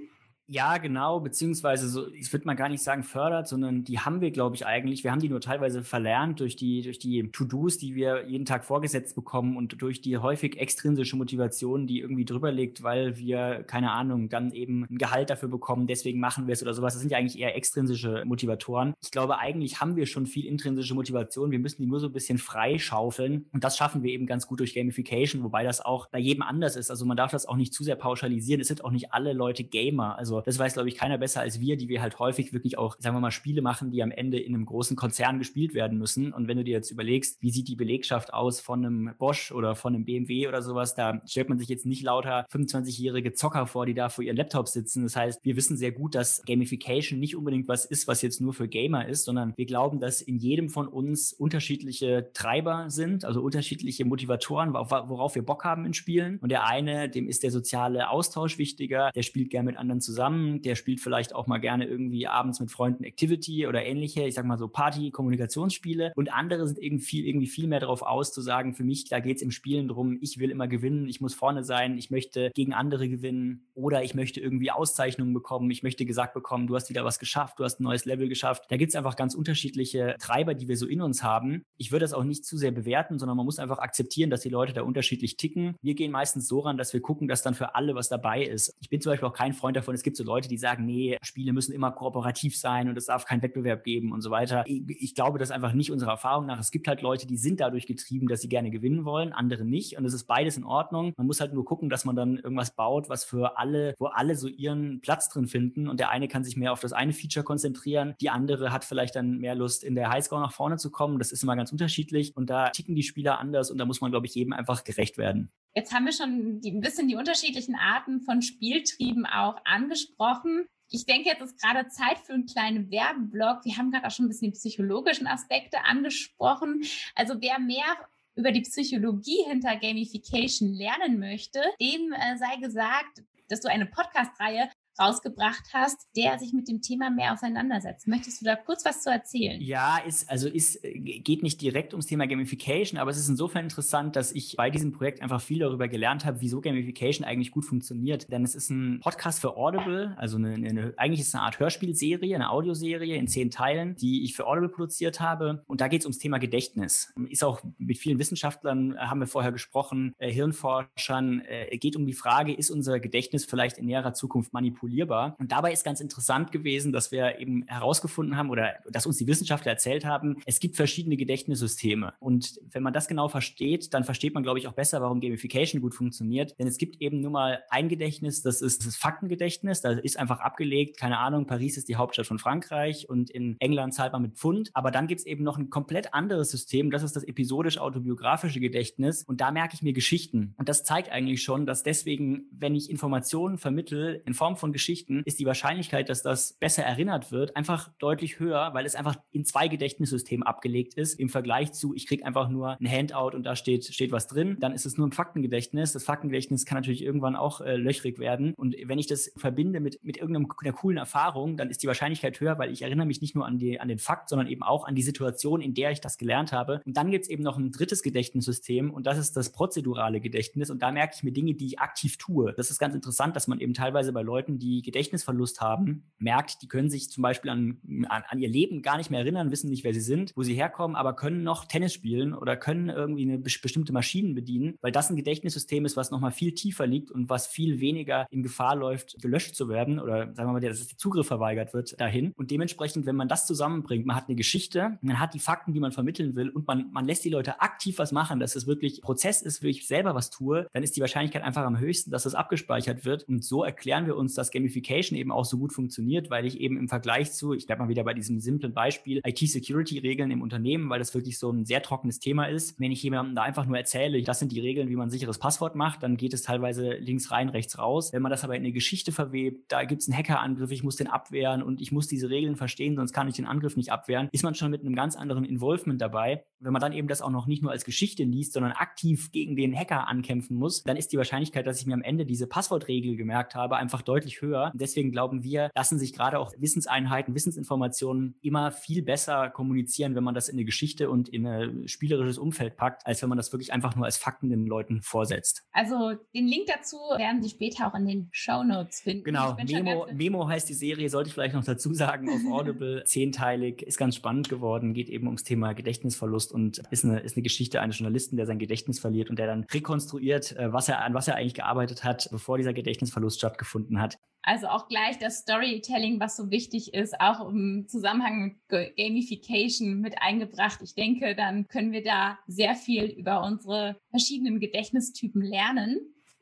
Ja, 0.51 0.79
genau, 0.79 1.21
beziehungsweise 1.21 1.91
so, 1.91 2.11
ich 2.15 2.33
würde 2.33 2.47
mal 2.47 2.55
gar 2.55 2.71
nicht 2.71 2.83
sagen 2.83 3.03
fördert, 3.03 3.47
sondern 3.49 3.85
die 3.85 3.99
haben 3.99 4.23
wir, 4.23 4.31
glaube 4.31 4.57
ich, 4.57 4.65
eigentlich. 4.65 5.05
Wir 5.05 5.13
haben 5.13 5.21
die 5.21 5.29
nur 5.29 5.43
teilweise 5.43 5.85
verlernt 5.85 6.41
durch 6.41 6.57
die, 6.57 6.81
durch 6.81 6.99
die 6.99 7.31
To-Dos, 7.31 7.77
die 7.77 7.95
wir 7.95 8.27
jeden 8.27 8.47
Tag 8.47 8.65
vorgesetzt 8.65 9.15
bekommen 9.15 9.59
und 9.59 9.83
durch 9.83 10.01
die 10.01 10.17
häufig 10.17 10.59
extrinsische 10.59 11.17
Motivation, 11.17 11.87
die 11.87 12.01
irgendwie 12.01 12.25
drüber 12.25 12.51
liegt, 12.51 12.83
weil 12.83 13.19
wir, 13.19 13.63
keine 13.65 13.91
Ahnung, 13.91 14.31
dann 14.31 14.53
eben 14.53 14.87
ein 14.89 14.97
Gehalt 14.97 15.29
dafür 15.29 15.51
bekommen, 15.51 15.87
deswegen 15.87 16.19
machen 16.19 16.47
wir 16.47 16.55
es 16.55 16.63
oder 16.63 16.73
sowas. 16.73 16.95
Das 16.95 17.03
sind 17.03 17.11
ja 17.11 17.19
eigentlich 17.19 17.39
eher 17.39 17.55
extrinsische 17.55 18.23
Motivatoren. 18.25 18.95
Ich 19.03 19.11
glaube, 19.11 19.37
eigentlich 19.37 19.83
haben 19.83 19.97
wir 19.97 20.07
schon 20.07 20.25
viel 20.25 20.47
intrinsische 20.47 20.95
Motivation. 20.95 21.51
Wir 21.51 21.59
müssen 21.59 21.83
die 21.83 21.89
nur 21.89 22.01
so 22.01 22.07
ein 22.07 22.15
bisschen 22.15 22.39
freischaufeln. 22.39 23.45
Und 23.53 23.65
das 23.65 23.77
schaffen 23.77 24.03
wir 24.03 24.13
eben 24.13 24.25
ganz 24.25 24.47
gut 24.47 24.61
durch 24.61 24.73
Gamification, 24.73 25.43
wobei 25.43 25.63
das 25.63 25.85
auch 25.85 26.09
bei 26.09 26.19
jedem 26.19 26.43
anders 26.43 26.75
ist. 26.75 26.91
Also 26.91 27.05
man 27.05 27.19
darf 27.19 27.33
das 27.33 27.45
auch 27.45 27.57
nicht 27.57 27.75
zu 27.75 27.85
sehr 27.85 27.97
pauschalisieren. 27.97 28.63
Es 28.63 28.69
sind 28.69 28.83
auch 28.83 28.93
nicht 28.93 29.13
alle 29.13 29.35
Leute 29.35 29.63
Gamer. 29.63 30.17
Also 30.17 30.38
das 30.45 30.59
weiß, 30.59 30.75
glaube 30.75 30.89
ich, 30.89 30.97
keiner 30.97 31.19
besser 31.19 31.41
als 31.41 31.61
wir, 31.61 31.77
die 31.77 31.89
wir 31.89 32.03
halt 32.03 32.19
häufig 32.19 32.53
wirklich 32.53 32.79
auch, 32.79 32.97
sagen 32.99 33.17
wir 33.17 33.21
mal, 33.21 33.31
Spiele 33.31 33.63
machen, 33.63 33.91
die 33.91 34.03
am 34.03 34.11
Ende 34.11 34.39
in 34.39 34.55
einem 34.55 34.67
großen 34.67 34.97
Konzern 34.97 35.39
gespielt 35.39 35.75
werden 35.75 35.99
müssen. 35.99 36.33
Und 36.33 36.49
wenn 36.49 36.57
du 36.57 36.65
dir 36.65 36.73
jetzt 36.73 36.91
überlegst, 36.91 37.41
wie 37.41 37.51
sieht 37.51 37.69
die 37.69 37.77
Belegschaft 37.77 38.33
aus 38.33 38.61
von 38.61 38.85
einem 38.85 39.15
Bosch 39.19 39.53
oder 39.53 39.75
von 39.75 39.95
einem 39.95 40.05
BMW 40.05 40.49
oder 40.49 40.63
sowas, 40.63 40.95
da 40.95 41.21
stellt 41.27 41.49
man 41.49 41.59
sich 41.59 41.69
jetzt 41.69 41.87
nicht 41.87 42.03
lauter 42.03 42.47
25-jährige 42.51 43.33
Zocker 43.33 43.67
vor, 43.67 43.87
die 43.87 43.95
da 43.95 44.09
vor 44.09 44.25
ihren 44.25 44.37
Laptops 44.37 44.73
sitzen. 44.73 45.03
Das 45.05 45.17
heißt, 45.17 45.41
wir 45.43 45.57
wissen 45.57 45.77
sehr 45.77 45.93
gut, 45.93 46.15
dass 46.15 46.43
Gamification 46.47 47.19
nicht 47.19 47.37
unbedingt 47.37 47.69
was 47.69 47.85
ist, 47.85 48.09
was 48.09 48.23
jetzt 48.23 48.41
nur 48.41 48.53
für 48.53 48.69
Gamer 48.69 49.09
ist, 49.09 49.25
sondern 49.25 49.53
wir 49.57 49.67
glauben, 49.67 50.01
dass 50.01 50.23
in 50.23 50.39
jedem 50.39 50.69
von 50.69 50.89
uns 50.89 51.33
unterschiedliche 51.33 52.31
Treiber 52.33 52.91
sind, 52.91 53.25
also 53.25 53.41
unterschiedliche 53.43 54.05
Motivatoren, 54.05 54.75
worauf 54.75 55.35
wir 55.35 55.45
Bock 55.45 55.65
haben 55.65 55.85
in 55.85 55.95
Spielen. 55.95 56.39
Und 56.39 56.51
der 56.51 56.67
eine, 56.67 57.09
dem 57.09 57.29
ist 57.29 57.43
der 57.43 57.51
soziale 57.51 58.11
Austausch 58.11 58.59
wichtiger, 58.59 59.11
der 59.15 59.23
spielt 59.23 59.51
gern 59.51 59.65
mit 59.65 59.77
anderen 59.77 60.01
zusammen 60.01 60.28
zusammen, 60.29 60.63
der 60.63 60.75
spielt 60.75 61.01
vielleicht 61.01 61.35
auch 61.35 61.47
mal 61.47 61.59
gerne 61.59 61.87
irgendwie 61.87 62.27
abends 62.27 62.61
mit 62.61 62.71
Freunden 62.71 63.05
Activity 63.05 63.67
oder 63.67 63.85
ähnliche, 63.85 64.25
ich 64.25 64.35
sag 64.35 64.45
mal 64.45 64.59
so 64.59 64.69
Party-Kommunikationsspiele 64.69 66.13
und 66.15 66.33
andere 66.33 66.67
sind 66.67 66.79
irgendwie 66.79 67.05
viel, 67.05 67.27
irgendwie 67.27 67.47
viel 67.47 67.67
mehr 67.67 67.81
darauf 67.81 68.03
aus 68.03 68.33
zu 68.33 68.43
sagen, 68.43 68.75
für 68.75 68.85
mich, 68.85 69.09
da 69.09 69.21
geht 69.21 69.37
es 69.37 69.43
im 69.43 69.51
Spielen 69.51 69.89
drum, 69.89 70.19
ich 70.21 70.39
will 70.39 70.51
immer 70.51 70.69
gewinnen, 70.69 71.09
ich 71.09 71.21
muss 71.21 71.35
vorne 71.35 71.65
sein, 71.65 71.97
ich 71.97 72.11
möchte 72.11 72.51
gegen 72.55 72.75
andere 72.75 73.09
gewinnen 73.09 73.69
oder 73.75 74.03
ich 74.03 74.15
möchte 74.15 74.41
irgendwie 74.41 74.71
Auszeichnungen 74.71 75.33
bekommen, 75.33 75.71
ich 75.71 75.83
möchte 75.83 76.05
gesagt 76.05 76.35
bekommen, 76.35 76.67
du 76.67 76.75
hast 76.75 76.91
wieder 76.91 77.05
was 77.05 77.19
geschafft, 77.19 77.59
du 77.59 77.65
hast 77.65 77.81
ein 77.81 77.85
neues 77.85 78.05
Level 78.05 78.29
geschafft. 78.29 78.65
Da 78.69 78.77
gibt 78.77 78.91
es 78.91 78.97
einfach 78.97 79.17
ganz 79.17 79.35
unterschiedliche 79.35 80.17
Treiber, 80.19 80.55
die 80.55 80.69
wir 80.69 80.77
so 80.77 80.87
in 80.87 81.01
uns 81.01 81.23
haben. 81.23 81.65
Ich 81.79 81.91
würde 81.91 82.05
das 82.05 82.13
auch 82.13 82.25
nicht 82.25 82.45
zu 82.45 82.59
sehr 82.59 82.73
bewerten, 82.73 83.19
sondern 83.19 83.37
man 83.37 83.47
muss 83.47 83.59
einfach 83.59 83.79
akzeptieren, 83.79 84.31
dass 84.31 84.43
die 84.43 84.49
Leute 84.49 84.73
da 84.73 84.83
unterschiedlich 84.83 85.37
ticken. 85.37 85.77
Wir 85.81 85.95
gehen 85.95 86.11
meistens 86.11 86.49
so 86.49 86.61
ran, 86.61 86.77
dass 86.77 86.93
wir 86.93 87.01
gucken, 87.01 87.29
dass 87.29 87.43
dann 87.43 87.55
für 87.55 87.75
alle 87.75 87.95
was 87.95 88.09
dabei 88.09 88.45
ist. 88.45 88.75
Ich 88.81 88.91
bin 88.91 89.01
zum 89.01 89.13
Beispiel 89.13 89.29
auch 89.29 89.33
kein 89.33 89.53
Freund 89.53 89.77
davon, 89.77 89.95
es 89.95 90.03
gibt 90.03 90.18
so 90.19 90.25
Leute, 90.25 90.49
die 90.49 90.59
sagen, 90.59 90.85
nee, 90.85 91.17
Spiele 91.23 91.53
müssen 91.53 91.73
immer 91.73 91.91
kooperativ 91.91 92.57
sein 92.57 92.89
und 92.89 92.99
es 92.99 93.07
darf 93.07 93.25
keinen 93.25 93.43
Wettbewerb 93.43 93.85
geben 93.85 94.13
und 94.13 94.21
so 94.21 94.31
weiter. 94.31 94.65
Ich, 94.67 94.83
ich 94.89 95.15
glaube, 95.15 95.39
das 95.39 95.51
einfach 95.51 95.73
nicht 95.73 95.91
unserer 95.91 96.13
Erfahrung 96.13 96.47
nach. 96.47 96.61
Es 96.61 96.71
gibt 96.71 96.89
halt 96.89 97.01
Leute, 97.01 97.27
die 97.27 97.37
sind 97.37 97.61
dadurch 97.61 97.87
getrieben, 97.87 98.29
dass 98.29 98.43
sie 98.43 98.49
gerne 98.49 98.71
gewinnen 98.71 99.05
wollen, 99.05 99.33
andere 99.33 99.65
nicht. 99.65 99.97
Und 99.97 100.05
es 100.05 100.13
ist 100.13 100.25
beides 100.25 100.57
in 100.57 100.65
Ordnung. 100.65 101.15
Man 101.17 101.27
muss 101.27 101.41
halt 101.41 101.55
nur 101.55 101.65
gucken, 101.65 101.89
dass 101.89 102.05
man 102.05 102.17
dann 102.17 102.37
irgendwas 102.37 102.75
baut, 102.75 103.09
was 103.09 103.25
für 103.25 103.59
alle, 103.59 103.95
wo 103.99 104.07
alle 104.07 104.37
so 104.37 104.49
ihren 104.49 105.01
Platz 105.01 105.29
drin 105.29 105.47
finden. 105.47 105.89
Und 105.89 106.01
der 106.01 106.11
eine 106.11 106.29
kann 106.29 106.45
sich 106.45 106.57
mehr 106.57 106.73
auf 106.73 106.81
das 106.81 106.93
eine 106.93 107.13
Feature 107.13 107.45
konzentrieren, 107.45 108.15
die 108.21 108.31
andere 108.31 108.73
hat 108.73 108.85
vielleicht 108.85 109.17
dann 109.17 109.39
mehr 109.39 109.55
Lust, 109.55 109.85
in 109.85 109.95
der 109.95 110.11
Highscore 110.11 110.41
nach 110.41 110.53
vorne 110.53 110.77
zu 110.77 110.91
kommen. 110.91 111.19
Das 111.19 111.33
ist 111.33 111.43
immer 111.43 111.57
ganz 111.57 111.73
unterschiedlich. 111.73 112.37
Und 112.37 112.51
da 112.51 112.71
ticken 112.71 112.95
die 112.95 113.03
Spieler 113.03 113.39
anders 113.39 113.71
und 113.71 113.79
da 113.79 113.85
muss 113.85 114.01
man, 114.01 114.11
glaube 114.11 114.27
ich, 114.27 114.35
jedem 114.35 114.53
einfach 114.53 114.85
gerecht 114.85 115.19
werden. 115.19 115.51
Jetzt 115.79 115.95
haben 115.95 116.07
wir 116.07 116.13
schon 116.13 116.61
die, 116.61 116.73
ein 116.73 116.81
bisschen 116.81 117.07
die 117.07 117.15
unterschiedlichen 117.15 117.77
Arten 117.77 118.21
von 118.21 118.43
Spieltrieben 118.43 119.27
auch 119.27 119.61
angesprochen. 119.65 120.67
Ich 120.91 121.07
denke, 121.07 121.29
jetzt 121.29 121.41
ist 121.41 121.63
gerade 121.63 121.87
Zeit 121.87 122.19
für 122.19 122.33
einen 122.33 122.47
kleinen 122.47 122.91
Werbeblock. 122.91 123.65
Wir 123.65 123.77
haben 123.77 123.93
gerade 123.93 124.05
auch 124.09 124.11
schon 124.11 124.25
ein 124.25 124.29
bisschen 124.29 124.51
die 124.51 124.59
psychologischen 124.59 125.29
Aspekte 125.29 125.85
angesprochen. 125.85 126.83
Also 127.15 127.41
wer 127.41 127.61
mehr 127.61 127.97
über 128.35 128.51
die 128.51 128.63
Psychologie 128.63 129.45
hinter 129.47 129.77
Gamification 129.77 130.75
lernen 130.75 131.21
möchte, 131.21 131.63
dem 131.81 132.13
äh, 132.13 132.37
sei 132.39 132.57
gesagt, 132.57 133.23
dass 133.49 133.61
du 133.61 133.69
eine 133.71 133.87
Podcast-Reihe 133.87 134.69
rausgebracht 134.99 135.65
hast, 135.73 136.09
der 136.17 136.39
sich 136.39 136.53
mit 136.53 136.69
dem 136.69 136.81
Thema 136.81 137.11
mehr 137.11 137.33
auseinandersetzt. 137.33 138.09
Möchtest 138.09 138.41
du 138.41 138.45
da 138.45 138.57
kurz 138.57 138.85
was 138.85 139.03
zu 139.03 139.11
erzählen? 139.11 139.61
Ja, 139.61 139.99
ist, 139.99 140.31
also 140.31 140.49
ist, 140.49 140.81
geht 140.83 141.43
nicht 141.43 141.61
direkt 141.61 141.93
ums 141.93 142.07
Thema 142.07 142.27
Gamification, 142.27 142.99
aber 142.99 143.11
es 143.11 143.19
ist 143.19 143.29
insofern 143.29 143.65
interessant, 143.65 144.17
dass 144.17 144.33
ich 144.33 144.57
bei 144.57 144.71
diesem 144.71 144.93
Projekt 144.93 145.23
einfach 145.23 145.41
viel 145.41 145.61
darüber 145.61 145.89
gelernt 145.89 146.25
habe, 146.25 146.41
wieso 146.41 146.61
Gamification 146.61 147.25
eigentlich 147.25 147.51
gut 147.51 147.65
funktioniert. 147.65 148.31
Denn 148.31 148.45
es 148.45 148.55
ist 148.55 148.71
ein 148.71 149.01
Podcast 149.01 149.41
für 149.41 149.57
Audible, 149.57 150.15
also 150.19 150.37
eine, 150.37 150.55
eine 150.55 150.95
eigentlich 150.97 151.21
ist 151.21 151.29
es 151.29 151.35
eine 151.35 151.45
Art 151.45 151.59
Hörspielserie, 151.59 152.35
eine 152.35 152.51
Audioserie 152.51 153.17
in 153.17 153.29
zehn 153.29 153.51
Teilen, 153.51 153.95
die 153.97 154.25
ich 154.25 154.35
für 154.35 154.47
Audible 154.47 154.69
produziert 154.69 155.21
habe. 155.21 155.63
Und 155.67 155.81
da 155.81 155.89
geht 155.89 156.03
es 156.03 156.07
ums 156.07 156.19
Thema 156.19 156.39
Gedächtnis. 156.39 157.13
Ist 157.29 157.45
auch 157.45 157.63
mit 157.79 157.99
vielen 157.99 158.19
Wissenschaftlern, 158.19 158.95
äh, 158.95 158.99
haben 158.99 159.21
wir 159.21 159.27
vorher 159.27 159.53
gesprochen, 159.53 160.15
äh, 160.19 160.31
Hirnforschern, 160.31 161.41
äh, 161.41 161.77
geht 161.79 161.97
um 161.97 162.07
die 162.07 162.13
Frage, 162.13 162.53
ist 162.53 162.71
unser 162.71 163.01
Gedächtnis 163.01 163.45
vielleicht 163.45 163.79
in 163.79 163.87
näherer 163.87 164.15
Zukunft 164.15 164.53
manipuliert? 164.53 164.88
Manipulierbar. 164.89 165.37
Und 165.39 165.53
dabei 165.53 165.73
ist 165.73 165.85
ganz 165.85 166.01
interessant 166.01 166.53
gewesen, 166.53 166.93
dass 166.93 167.13
wir 167.13 167.39
eben 167.39 167.65
herausgefunden 167.67 168.37
haben 168.37 168.51
oder 168.51 168.75
dass 168.91 169.07
uns 169.07 169.17
die 169.17 169.27
Wissenschaftler 169.27 169.73
erzählt 169.73 170.05
haben, 170.05 170.37
es 170.47 170.61
gibt 170.61 170.77
verschiedene 170.77 171.17
Gedächtnissysteme. 171.17 172.15
Und 172.19 172.59
wenn 172.71 172.83
man 172.83 172.93
das 172.93 173.09
genau 173.09 173.29
versteht, 173.29 173.95
dann 173.95 174.05
versteht 174.05 174.35
man, 174.35 174.43
glaube 174.43 174.59
ich, 174.59 174.67
auch 174.67 174.73
besser, 174.73 175.01
warum 175.01 175.21
Gamification 175.21 175.81
gut 175.81 175.95
funktioniert. 175.95 176.59
Denn 176.59 176.67
es 176.67 176.79
gibt 176.79 177.01
eben 177.01 177.21
nur 177.21 177.31
mal 177.31 177.63
ein 177.71 177.89
Gedächtnis, 177.89 178.43
das 178.43 178.61
ist 178.61 178.87
das 178.87 178.97
Faktengedächtnis. 178.97 179.81
Da 179.81 179.93
ist 179.93 180.19
einfach 180.19 180.41
abgelegt, 180.41 180.99
keine 180.99 181.19
Ahnung, 181.19 181.47
Paris 181.47 181.77
ist 181.77 181.89
die 181.89 181.97
Hauptstadt 181.97 182.27
von 182.27 182.39
Frankreich 182.39 183.09
und 183.09 183.31
in 183.31 183.57
England 183.61 183.95
zahlt 183.95 184.13
man 184.13 184.23
mit 184.23 184.37
Pfund. 184.37 184.71
Aber 184.75 184.91
dann 184.91 185.07
gibt 185.07 185.21
es 185.21 185.27
eben 185.27 185.45
noch 185.45 185.59
ein 185.59 185.71
komplett 185.71 186.15
anderes 186.15 186.51
System, 186.51 186.91
das 186.91 187.03
ist 187.03 187.17
das 187.17 187.25
episodisch-autobiografische 187.25 188.61
Gedächtnis. 188.61 189.25
Und 189.25 189.41
da 189.41 189.51
merke 189.51 189.75
ich 189.75 189.83
mir 189.83 189.93
Geschichten. 189.93 190.55
Und 190.57 190.69
das 190.69 190.85
zeigt 190.85 191.11
eigentlich 191.11 191.43
schon, 191.43 191.67
dass 191.67 191.83
deswegen, 191.83 192.47
wenn 192.51 192.75
ich 192.75 192.91
Informationen 192.91 193.59
vermittle 193.59 194.23
in 194.25 194.35
Form 194.35 194.57
von 194.57 194.73
Geschichten, 194.79 195.23
ist 195.25 195.41
die 195.41 195.47
Wahrscheinlichkeit, 195.47 196.09
dass 196.09 196.23
das 196.23 196.53
besser 196.53 196.85
erinnert 196.85 197.33
wird, 197.33 197.57
einfach 197.57 197.91
deutlich 197.99 198.39
höher, 198.39 198.71
weil 198.75 198.87
es 198.87 198.95
einfach 198.95 199.17
in 199.33 199.45
zwei 199.45 199.67
Gedächtnissystemen 199.67 200.47
abgelegt 200.47 200.95
ist, 200.95 201.19
im 201.19 201.29
Vergleich 201.29 201.73
zu, 201.73 201.95
ich 201.95 202.07
kriege 202.07 202.25
einfach 202.25 202.49
nur 202.49 202.81
ein 202.81 202.89
Handout 202.89 203.37
und 203.37 203.43
da 203.43 203.57
steht, 203.57 203.85
steht 203.87 204.13
was 204.13 204.29
drin. 204.29 204.57
Dann 204.61 204.73
ist 204.73 204.87
es 204.87 204.97
nur 204.97 205.09
ein 205.09 205.13
Faktengedächtnis. 205.13 205.93
Das 205.93 206.05
Faktengedächtnis 206.05 206.65
kann 206.65 206.77
natürlich 206.77 207.03
irgendwann 207.03 207.35
auch 207.35 207.61
äh, 207.61 207.77
löchrig 207.77 208.21
werden. 208.21 208.55
Und 208.55 208.77
wenn 208.85 209.01
ich 209.01 209.09
das 209.09 209.33
verbinde 209.37 209.81
mit, 209.81 209.99
mit 210.05 210.17
irgendeiner 210.17 210.73
coolen 210.73 210.97
Erfahrung, 210.97 211.57
dann 211.57 211.71
ist 211.71 211.83
die 211.83 211.89
Wahrscheinlichkeit 211.89 212.39
höher, 212.39 212.57
weil 212.59 212.71
ich 212.71 212.83
erinnere 212.83 213.07
mich 213.07 213.21
nicht 213.21 213.35
nur 213.35 213.47
an, 213.47 213.59
die, 213.59 213.81
an 213.81 213.89
den 213.89 213.99
Fakt, 213.99 214.29
sondern 214.29 214.47
eben 214.47 214.63
auch 214.63 214.87
an 214.87 214.95
die 214.95 215.03
Situation, 215.03 215.61
in 215.61 215.75
der 215.75 215.91
ich 215.91 216.01
das 216.01 216.19
gelernt 216.19 216.53
habe. 216.53 216.83
Und 216.87 216.97
dann 216.97 217.11
gibt 217.11 217.25
es 217.25 217.31
eben 217.31 217.43
noch 217.43 217.59
ein 217.59 217.73
drittes 217.73 218.05
Gedächtnissystem 218.05 218.93
und 218.93 219.09
das 219.09 219.19
ist 219.19 219.37
das 219.37 219.51
prozedurale 219.51 220.21
Gedächtnis. 220.21 220.71
Und 220.71 220.83
da 220.83 220.93
merke 220.93 221.15
ich 221.17 221.25
mir 221.25 221.33
Dinge, 221.33 221.55
die 221.55 221.67
ich 221.67 221.81
aktiv 221.81 222.17
tue. 222.17 222.53
Das 222.57 222.71
ist 222.71 222.79
ganz 222.79 222.95
interessant, 222.95 223.35
dass 223.35 223.49
man 223.49 223.59
eben 223.59 223.75
teilweise 223.75 224.13
bei 224.13 224.23
Leuten, 224.23 224.61
die 224.61 224.68
Gedächtnisverlust 224.83 225.61
haben, 225.61 226.05
merkt, 226.19 226.63
die 226.63 226.69
können 226.69 226.91
sich 226.91 227.11
zum 227.11 227.23
Beispiel 227.23 227.51
an, 227.51 227.79
an, 228.09 228.23
an 228.29 228.39
ihr 228.39 228.49
Leben 228.49 228.83
gar 228.83 228.97
nicht 228.97 229.11
mehr 229.11 229.21
erinnern, 229.21 229.51
wissen 229.51 229.71
nicht, 229.71 229.85
wer 229.85 229.95
sie 229.95 230.01
sind, 230.01 230.33
wo 230.37 230.43
sie 230.43 230.55
herkommen, 230.55 230.97
aber 230.97 231.15
können 231.15 231.43
noch 231.43 231.65
Tennis 231.65 231.93
spielen 231.93 232.35
oder 232.35 232.57
können 232.57 232.89
irgendwie 232.89 233.23
eine 233.23 233.39
bestimmte 233.39 233.93
Maschinen 233.93 234.35
bedienen, 234.35 234.77
weil 234.81 234.93
das 234.93 235.11
ein 235.11 235.17
Gedächtnissystem 235.17 235.85
ist, 235.85 235.97
was 235.97 236.11
nochmal 236.11 236.33
viel 236.33 236.55
tiefer 236.55 236.87
liegt 236.87 237.11
und 237.11 237.29
was 237.29 237.47
viel 237.47 237.81
weniger 237.81 238.27
in 238.31 238.43
Gefahr 238.43 238.77
läuft, 238.77 239.21
gelöscht 239.21 239.55
zu 239.55 239.69
werden 239.69 239.99
oder 239.99 240.35
sagen 240.35 240.49
wir 240.49 240.53
mal, 240.53 240.61
dass 240.61 240.87
der 240.87 240.99
Zugriff 240.99 241.27
verweigert 241.27 241.75
wird 241.75 242.01
dahin. 242.01 242.33
Und 242.37 242.51
dementsprechend, 242.51 243.07
wenn 243.07 243.17
man 243.17 243.29
das 243.29 243.47
zusammenbringt, 243.47 244.07
man 244.07 244.17
hat 244.17 244.29
eine 244.29 244.37
Geschichte, 244.37 244.99
man 245.01 245.19
hat 245.21 245.35
die 245.35 245.39
Fakten, 245.39 245.73
die 245.73 245.81
man 245.81 245.93
vermitteln 245.93 246.35
will 246.35 246.49
und 246.49 246.67
man, 246.67 246.91
man 246.93 247.07
lässt 247.07 247.25
die 247.25 247.31
Leute 247.31 247.61
aktiv 247.61 247.99
was 247.99 248.13
machen, 248.13 248.41
dass 248.41 248.57
es 248.57 248.67
wirklich 248.67 249.03
Prozess 249.03 249.43
ist, 249.43 249.63
wo 249.63 249.67
ich 249.67 249.87
selber 249.87 250.15
was 250.15 250.31
tue, 250.31 250.67
dann 250.73 250.83
ist 250.83 250.97
die 250.97 251.01
Wahrscheinlichkeit 251.01 251.43
einfach 251.43 251.65
am 251.65 251.79
höchsten, 251.79 252.11
dass 252.11 252.25
das 252.25 252.35
abgespeichert 252.35 253.05
wird. 253.05 253.25
Und 253.25 253.45
so 253.45 253.65
erklären 253.65 254.07
wir 254.07 254.17
uns, 254.17 254.35
dass 254.35 254.51
Gamification 254.59 255.19
eben 255.19 255.33
auch 255.33 255.45
so 255.45 255.59
gut 255.59 255.73
funktioniert, 255.73 256.31
weil 256.31 256.45
ich 256.45 256.61
eben 256.61 256.77
im 256.77 256.89
Vergleich 256.89 257.33
zu, 257.33 257.53
ich 257.53 257.67
bleibe 257.67 257.83
mal 257.83 257.89
wieder 257.89 258.05
bei 258.05 258.15
diesem 258.15 258.41
simplen 258.41 258.75
Beispiel, 258.75 259.21
IT-Security-Regeln 259.25 260.31
im 260.31 260.43
Unternehmen, 260.43 260.91
weil 260.91 260.99
das 260.99 261.15
wirklich 261.15 261.39
so 261.39 261.51
ein 261.51 261.65
sehr 261.65 261.83
trockenes 261.83 262.19
Thema 262.19 262.47
ist. 262.47 262.79
Wenn 262.79 262.93
ich 262.93 263.03
jemandem 263.03 263.35
da 263.35 263.43
einfach 263.43 263.67
nur 263.67 263.77
erzähle, 263.77 264.21
das 264.23 264.39
sind 264.39 264.53
die 264.53 264.61
Regeln, 264.61 264.89
wie 264.89 264.97
man 264.97 265.09
ein 265.09 265.11
sicheres 265.11 265.39
Passwort 265.39 265.77
macht, 265.77 266.03
dann 266.03 266.17
geht 266.17 266.35
es 266.35 266.43
teilweise 266.43 266.95
links 266.95 267.31
rein, 267.31 267.49
rechts 267.49 267.79
raus. 267.79 268.13
Wenn 268.13 268.23
man 268.23 268.31
das 268.31 268.45
aber 268.45 268.57
in 268.57 268.63
eine 268.63 268.73
Geschichte 268.73 269.13
verwebt, 269.13 269.71
da 269.73 269.85
gibt 269.85 270.03
es 270.03 270.09
einen 270.09 270.19
Hackerangriff, 270.19 270.71
ich 270.71 270.83
muss 270.83 270.97
den 270.97 271.07
abwehren 271.07 271.63
und 271.63 271.81
ich 271.81 271.93
muss 271.93 272.09
diese 272.09 272.29
Regeln 272.29 272.57
verstehen, 272.57 272.97
sonst 272.97 273.13
kann 273.13 273.29
ich 273.29 273.35
den 273.35 273.47
Angriff 273.47 273.77
nicht 273.77 273.93
abwehren, 273.93 274.29
ist 274.33 274.45
man 274.45 274.55
schon 274.55 274.71
mit 274.71 274.83
einem 274.83 274.95
ganz 274.95 275.17
anderen 275.17 275.45
Involvement 275.45 276.01
dabei. 276.01 276.45
Wenn 276.61 276.73
man 276.73 276.81
dann 276.81 276.93
eben 276.93 277.09
das 277.09 277.23
auch 277.23 277.31
noch 277.31 277.47
nicht 277.47 277.63
nur 277.63 277.71
als 277.71 277.85
Geschichte 277.85 278.25
liest, 278.25 278.53
sondern 278.53 278.73
aktiv 278.73 279.31
gegen 279.33 279.57
den 279.57 279.77
Hacker 279.77 280.09
ankämpfen 280.09 280.57
muss, 280.57 280.83
dann 280.83 280.97
ist 280.97 281.13
die 281.13 281.17
Wahrscheinlichkeit, 281.17 281.67
dass 281.67 281.81
ich 281.81 281.87
mir 281.87 281.95
am 281.95 282.03
Ende 282.03 282.27
diese 282.27 282.47
Passwortregel 282.47 283.17
gemerkt 283.17 283.55
habe, 283.55 283.77
einfach 283.77 284.03
deutlich 284.03 284.41
höher. 284.41 284.71
Und 284.73 284.81
deswegen 284.81 285.13
glauben 285.13 285.43
wir, 285.45 285.71
lassen 285.75 285.99
sich 285.99 286.13
gerade 286.13 286.39
auch 286.39 286.53
Wissenseinheiten, 286.59 287.35
Wissensinformationen 287.35 288.37
immer 288.43 288.73
viel 288.73 289.03
besser 289.03 289.51
kommunizieren, 289.51 290.15
wenn 290.15 290.25
man 290.25 290.35
das 290.35 290.49
in 290.49 290.57
eine 290.57 290.65
Geschichte 290.65 291.11
und 291.11 291.29
in 291.29 291.47
ein 291.47 291.89
spielerisches 291.89 292.39
Umfeld 292.39 292.77
packt, 292.77 293.07
als 293.07 293.23
wenn 293.23 293.29
man 293.29 293.39
das 293.39 293.53
wirklich 293.53 293.73
einfach 293.73 293.95
nur 293.97 294.05
als 294.05 294.17
Fakten 294.17 294.51
den 294.51 294.67
Leuten 294.67 295.03
vorsetzt. 295.03 295.63
Also 295.73 296.15
den 296.35 296.47
Link 296.47 296.67
dazu 296.67 296.97
werden 297.17 297.43
Sie 297.43 297.51
später 297.51 297.89
auch 297.89 297.95
in 297.95 298.07
den 298.07 298.29
Show 298.33 298.65
Notes 298.65 299.01
finden. 299.01 299.25
Genau, 299.25 299.57
Memo, 299.65 300.07
Memo 300.13 300.49
heißt 300.49 300.69
die 300.69 300.75
Serie, 300.75 301.09
sollte 301.09 301.29
ich 301.29 301.35
vielleicht 301.35 301.55
noch 301.55 301.65
dazu 301.65 301.95
sagen, 301.95 302.29
auf 302.29 302.41
Audible, 302.53 303.05
zehnteilig, 303.05 303.83
ist 303.83 303.99
ganz 303.99 304.17
spannend 304.17 304.49
geworden, 304.49 304.95
geht 304.95 305.09
eben 305.09 305.27
ums 305.27 305.45
Thema 305.45 305.73
Gedächtnisverlust 305.73 306.48
und 306.53 306.79
ist 306.91 307.05
eine, 307.05 307.21
ist 307.21 307.37
eine 307.37 307.43
Geschichte 307.43 307.81
eines 307.81 307.99
Journalisten, 307.99 308.37
der 308.37 308.47
sein 308.47 308.59
Gedächtnis 308.59 308.99
verliert 308.99 309.31
und 309.31 309.39
der 309.39 309.47
dann 309.47 309.65
rekonstruiert, 309.65 310.57
äh, 310.57 310.73
was 310.73 310.89
er, 310.89 311.05
an 311.05 311.15
was 311.15 311.29
er 311.29 311.37
eigentlich 311.37 311.55
gearbeitet 311.55 312.05
hat, 312.05 312.29
bevor 312.31 312.59
dieser 312.59 312.73
Gedächtnisverlust 312.73 313.39
stattgefunden 313.39 314.01
hat. 314.01 314.19
Also 314.43 314.69
auch 314.69 314.89
gleich 314.89 315.19
das 315.19 315.41
Storytelling, 315.41 316.21
was 316.21 316.37
so 316.37 316.51
wichtig 316.51 316.95
ist, 316.95 317.21
auch 317.21 317.49
im 317.49 317.87
Zusammenhang 317.89 318.57
mit 318.71 318.97
Gamification 318.97 320.01
mit 320.01 320.23
eingebracht. 320.23 320.81
Ich 320.83 320.95
denke, 320.95 321.35
dann 321.35 321.67
können 321.69 321.93
wir 321.93 322.03
da 322.03 322.39
sehr 322.47 322.75
viel 322.75 323.05
über 323.05 323.43
unsere 323.43 323.97
verschiedenen 324.11 324.61
Gedächtnistypen 324.61 325.43
lernen. 325.43 325.99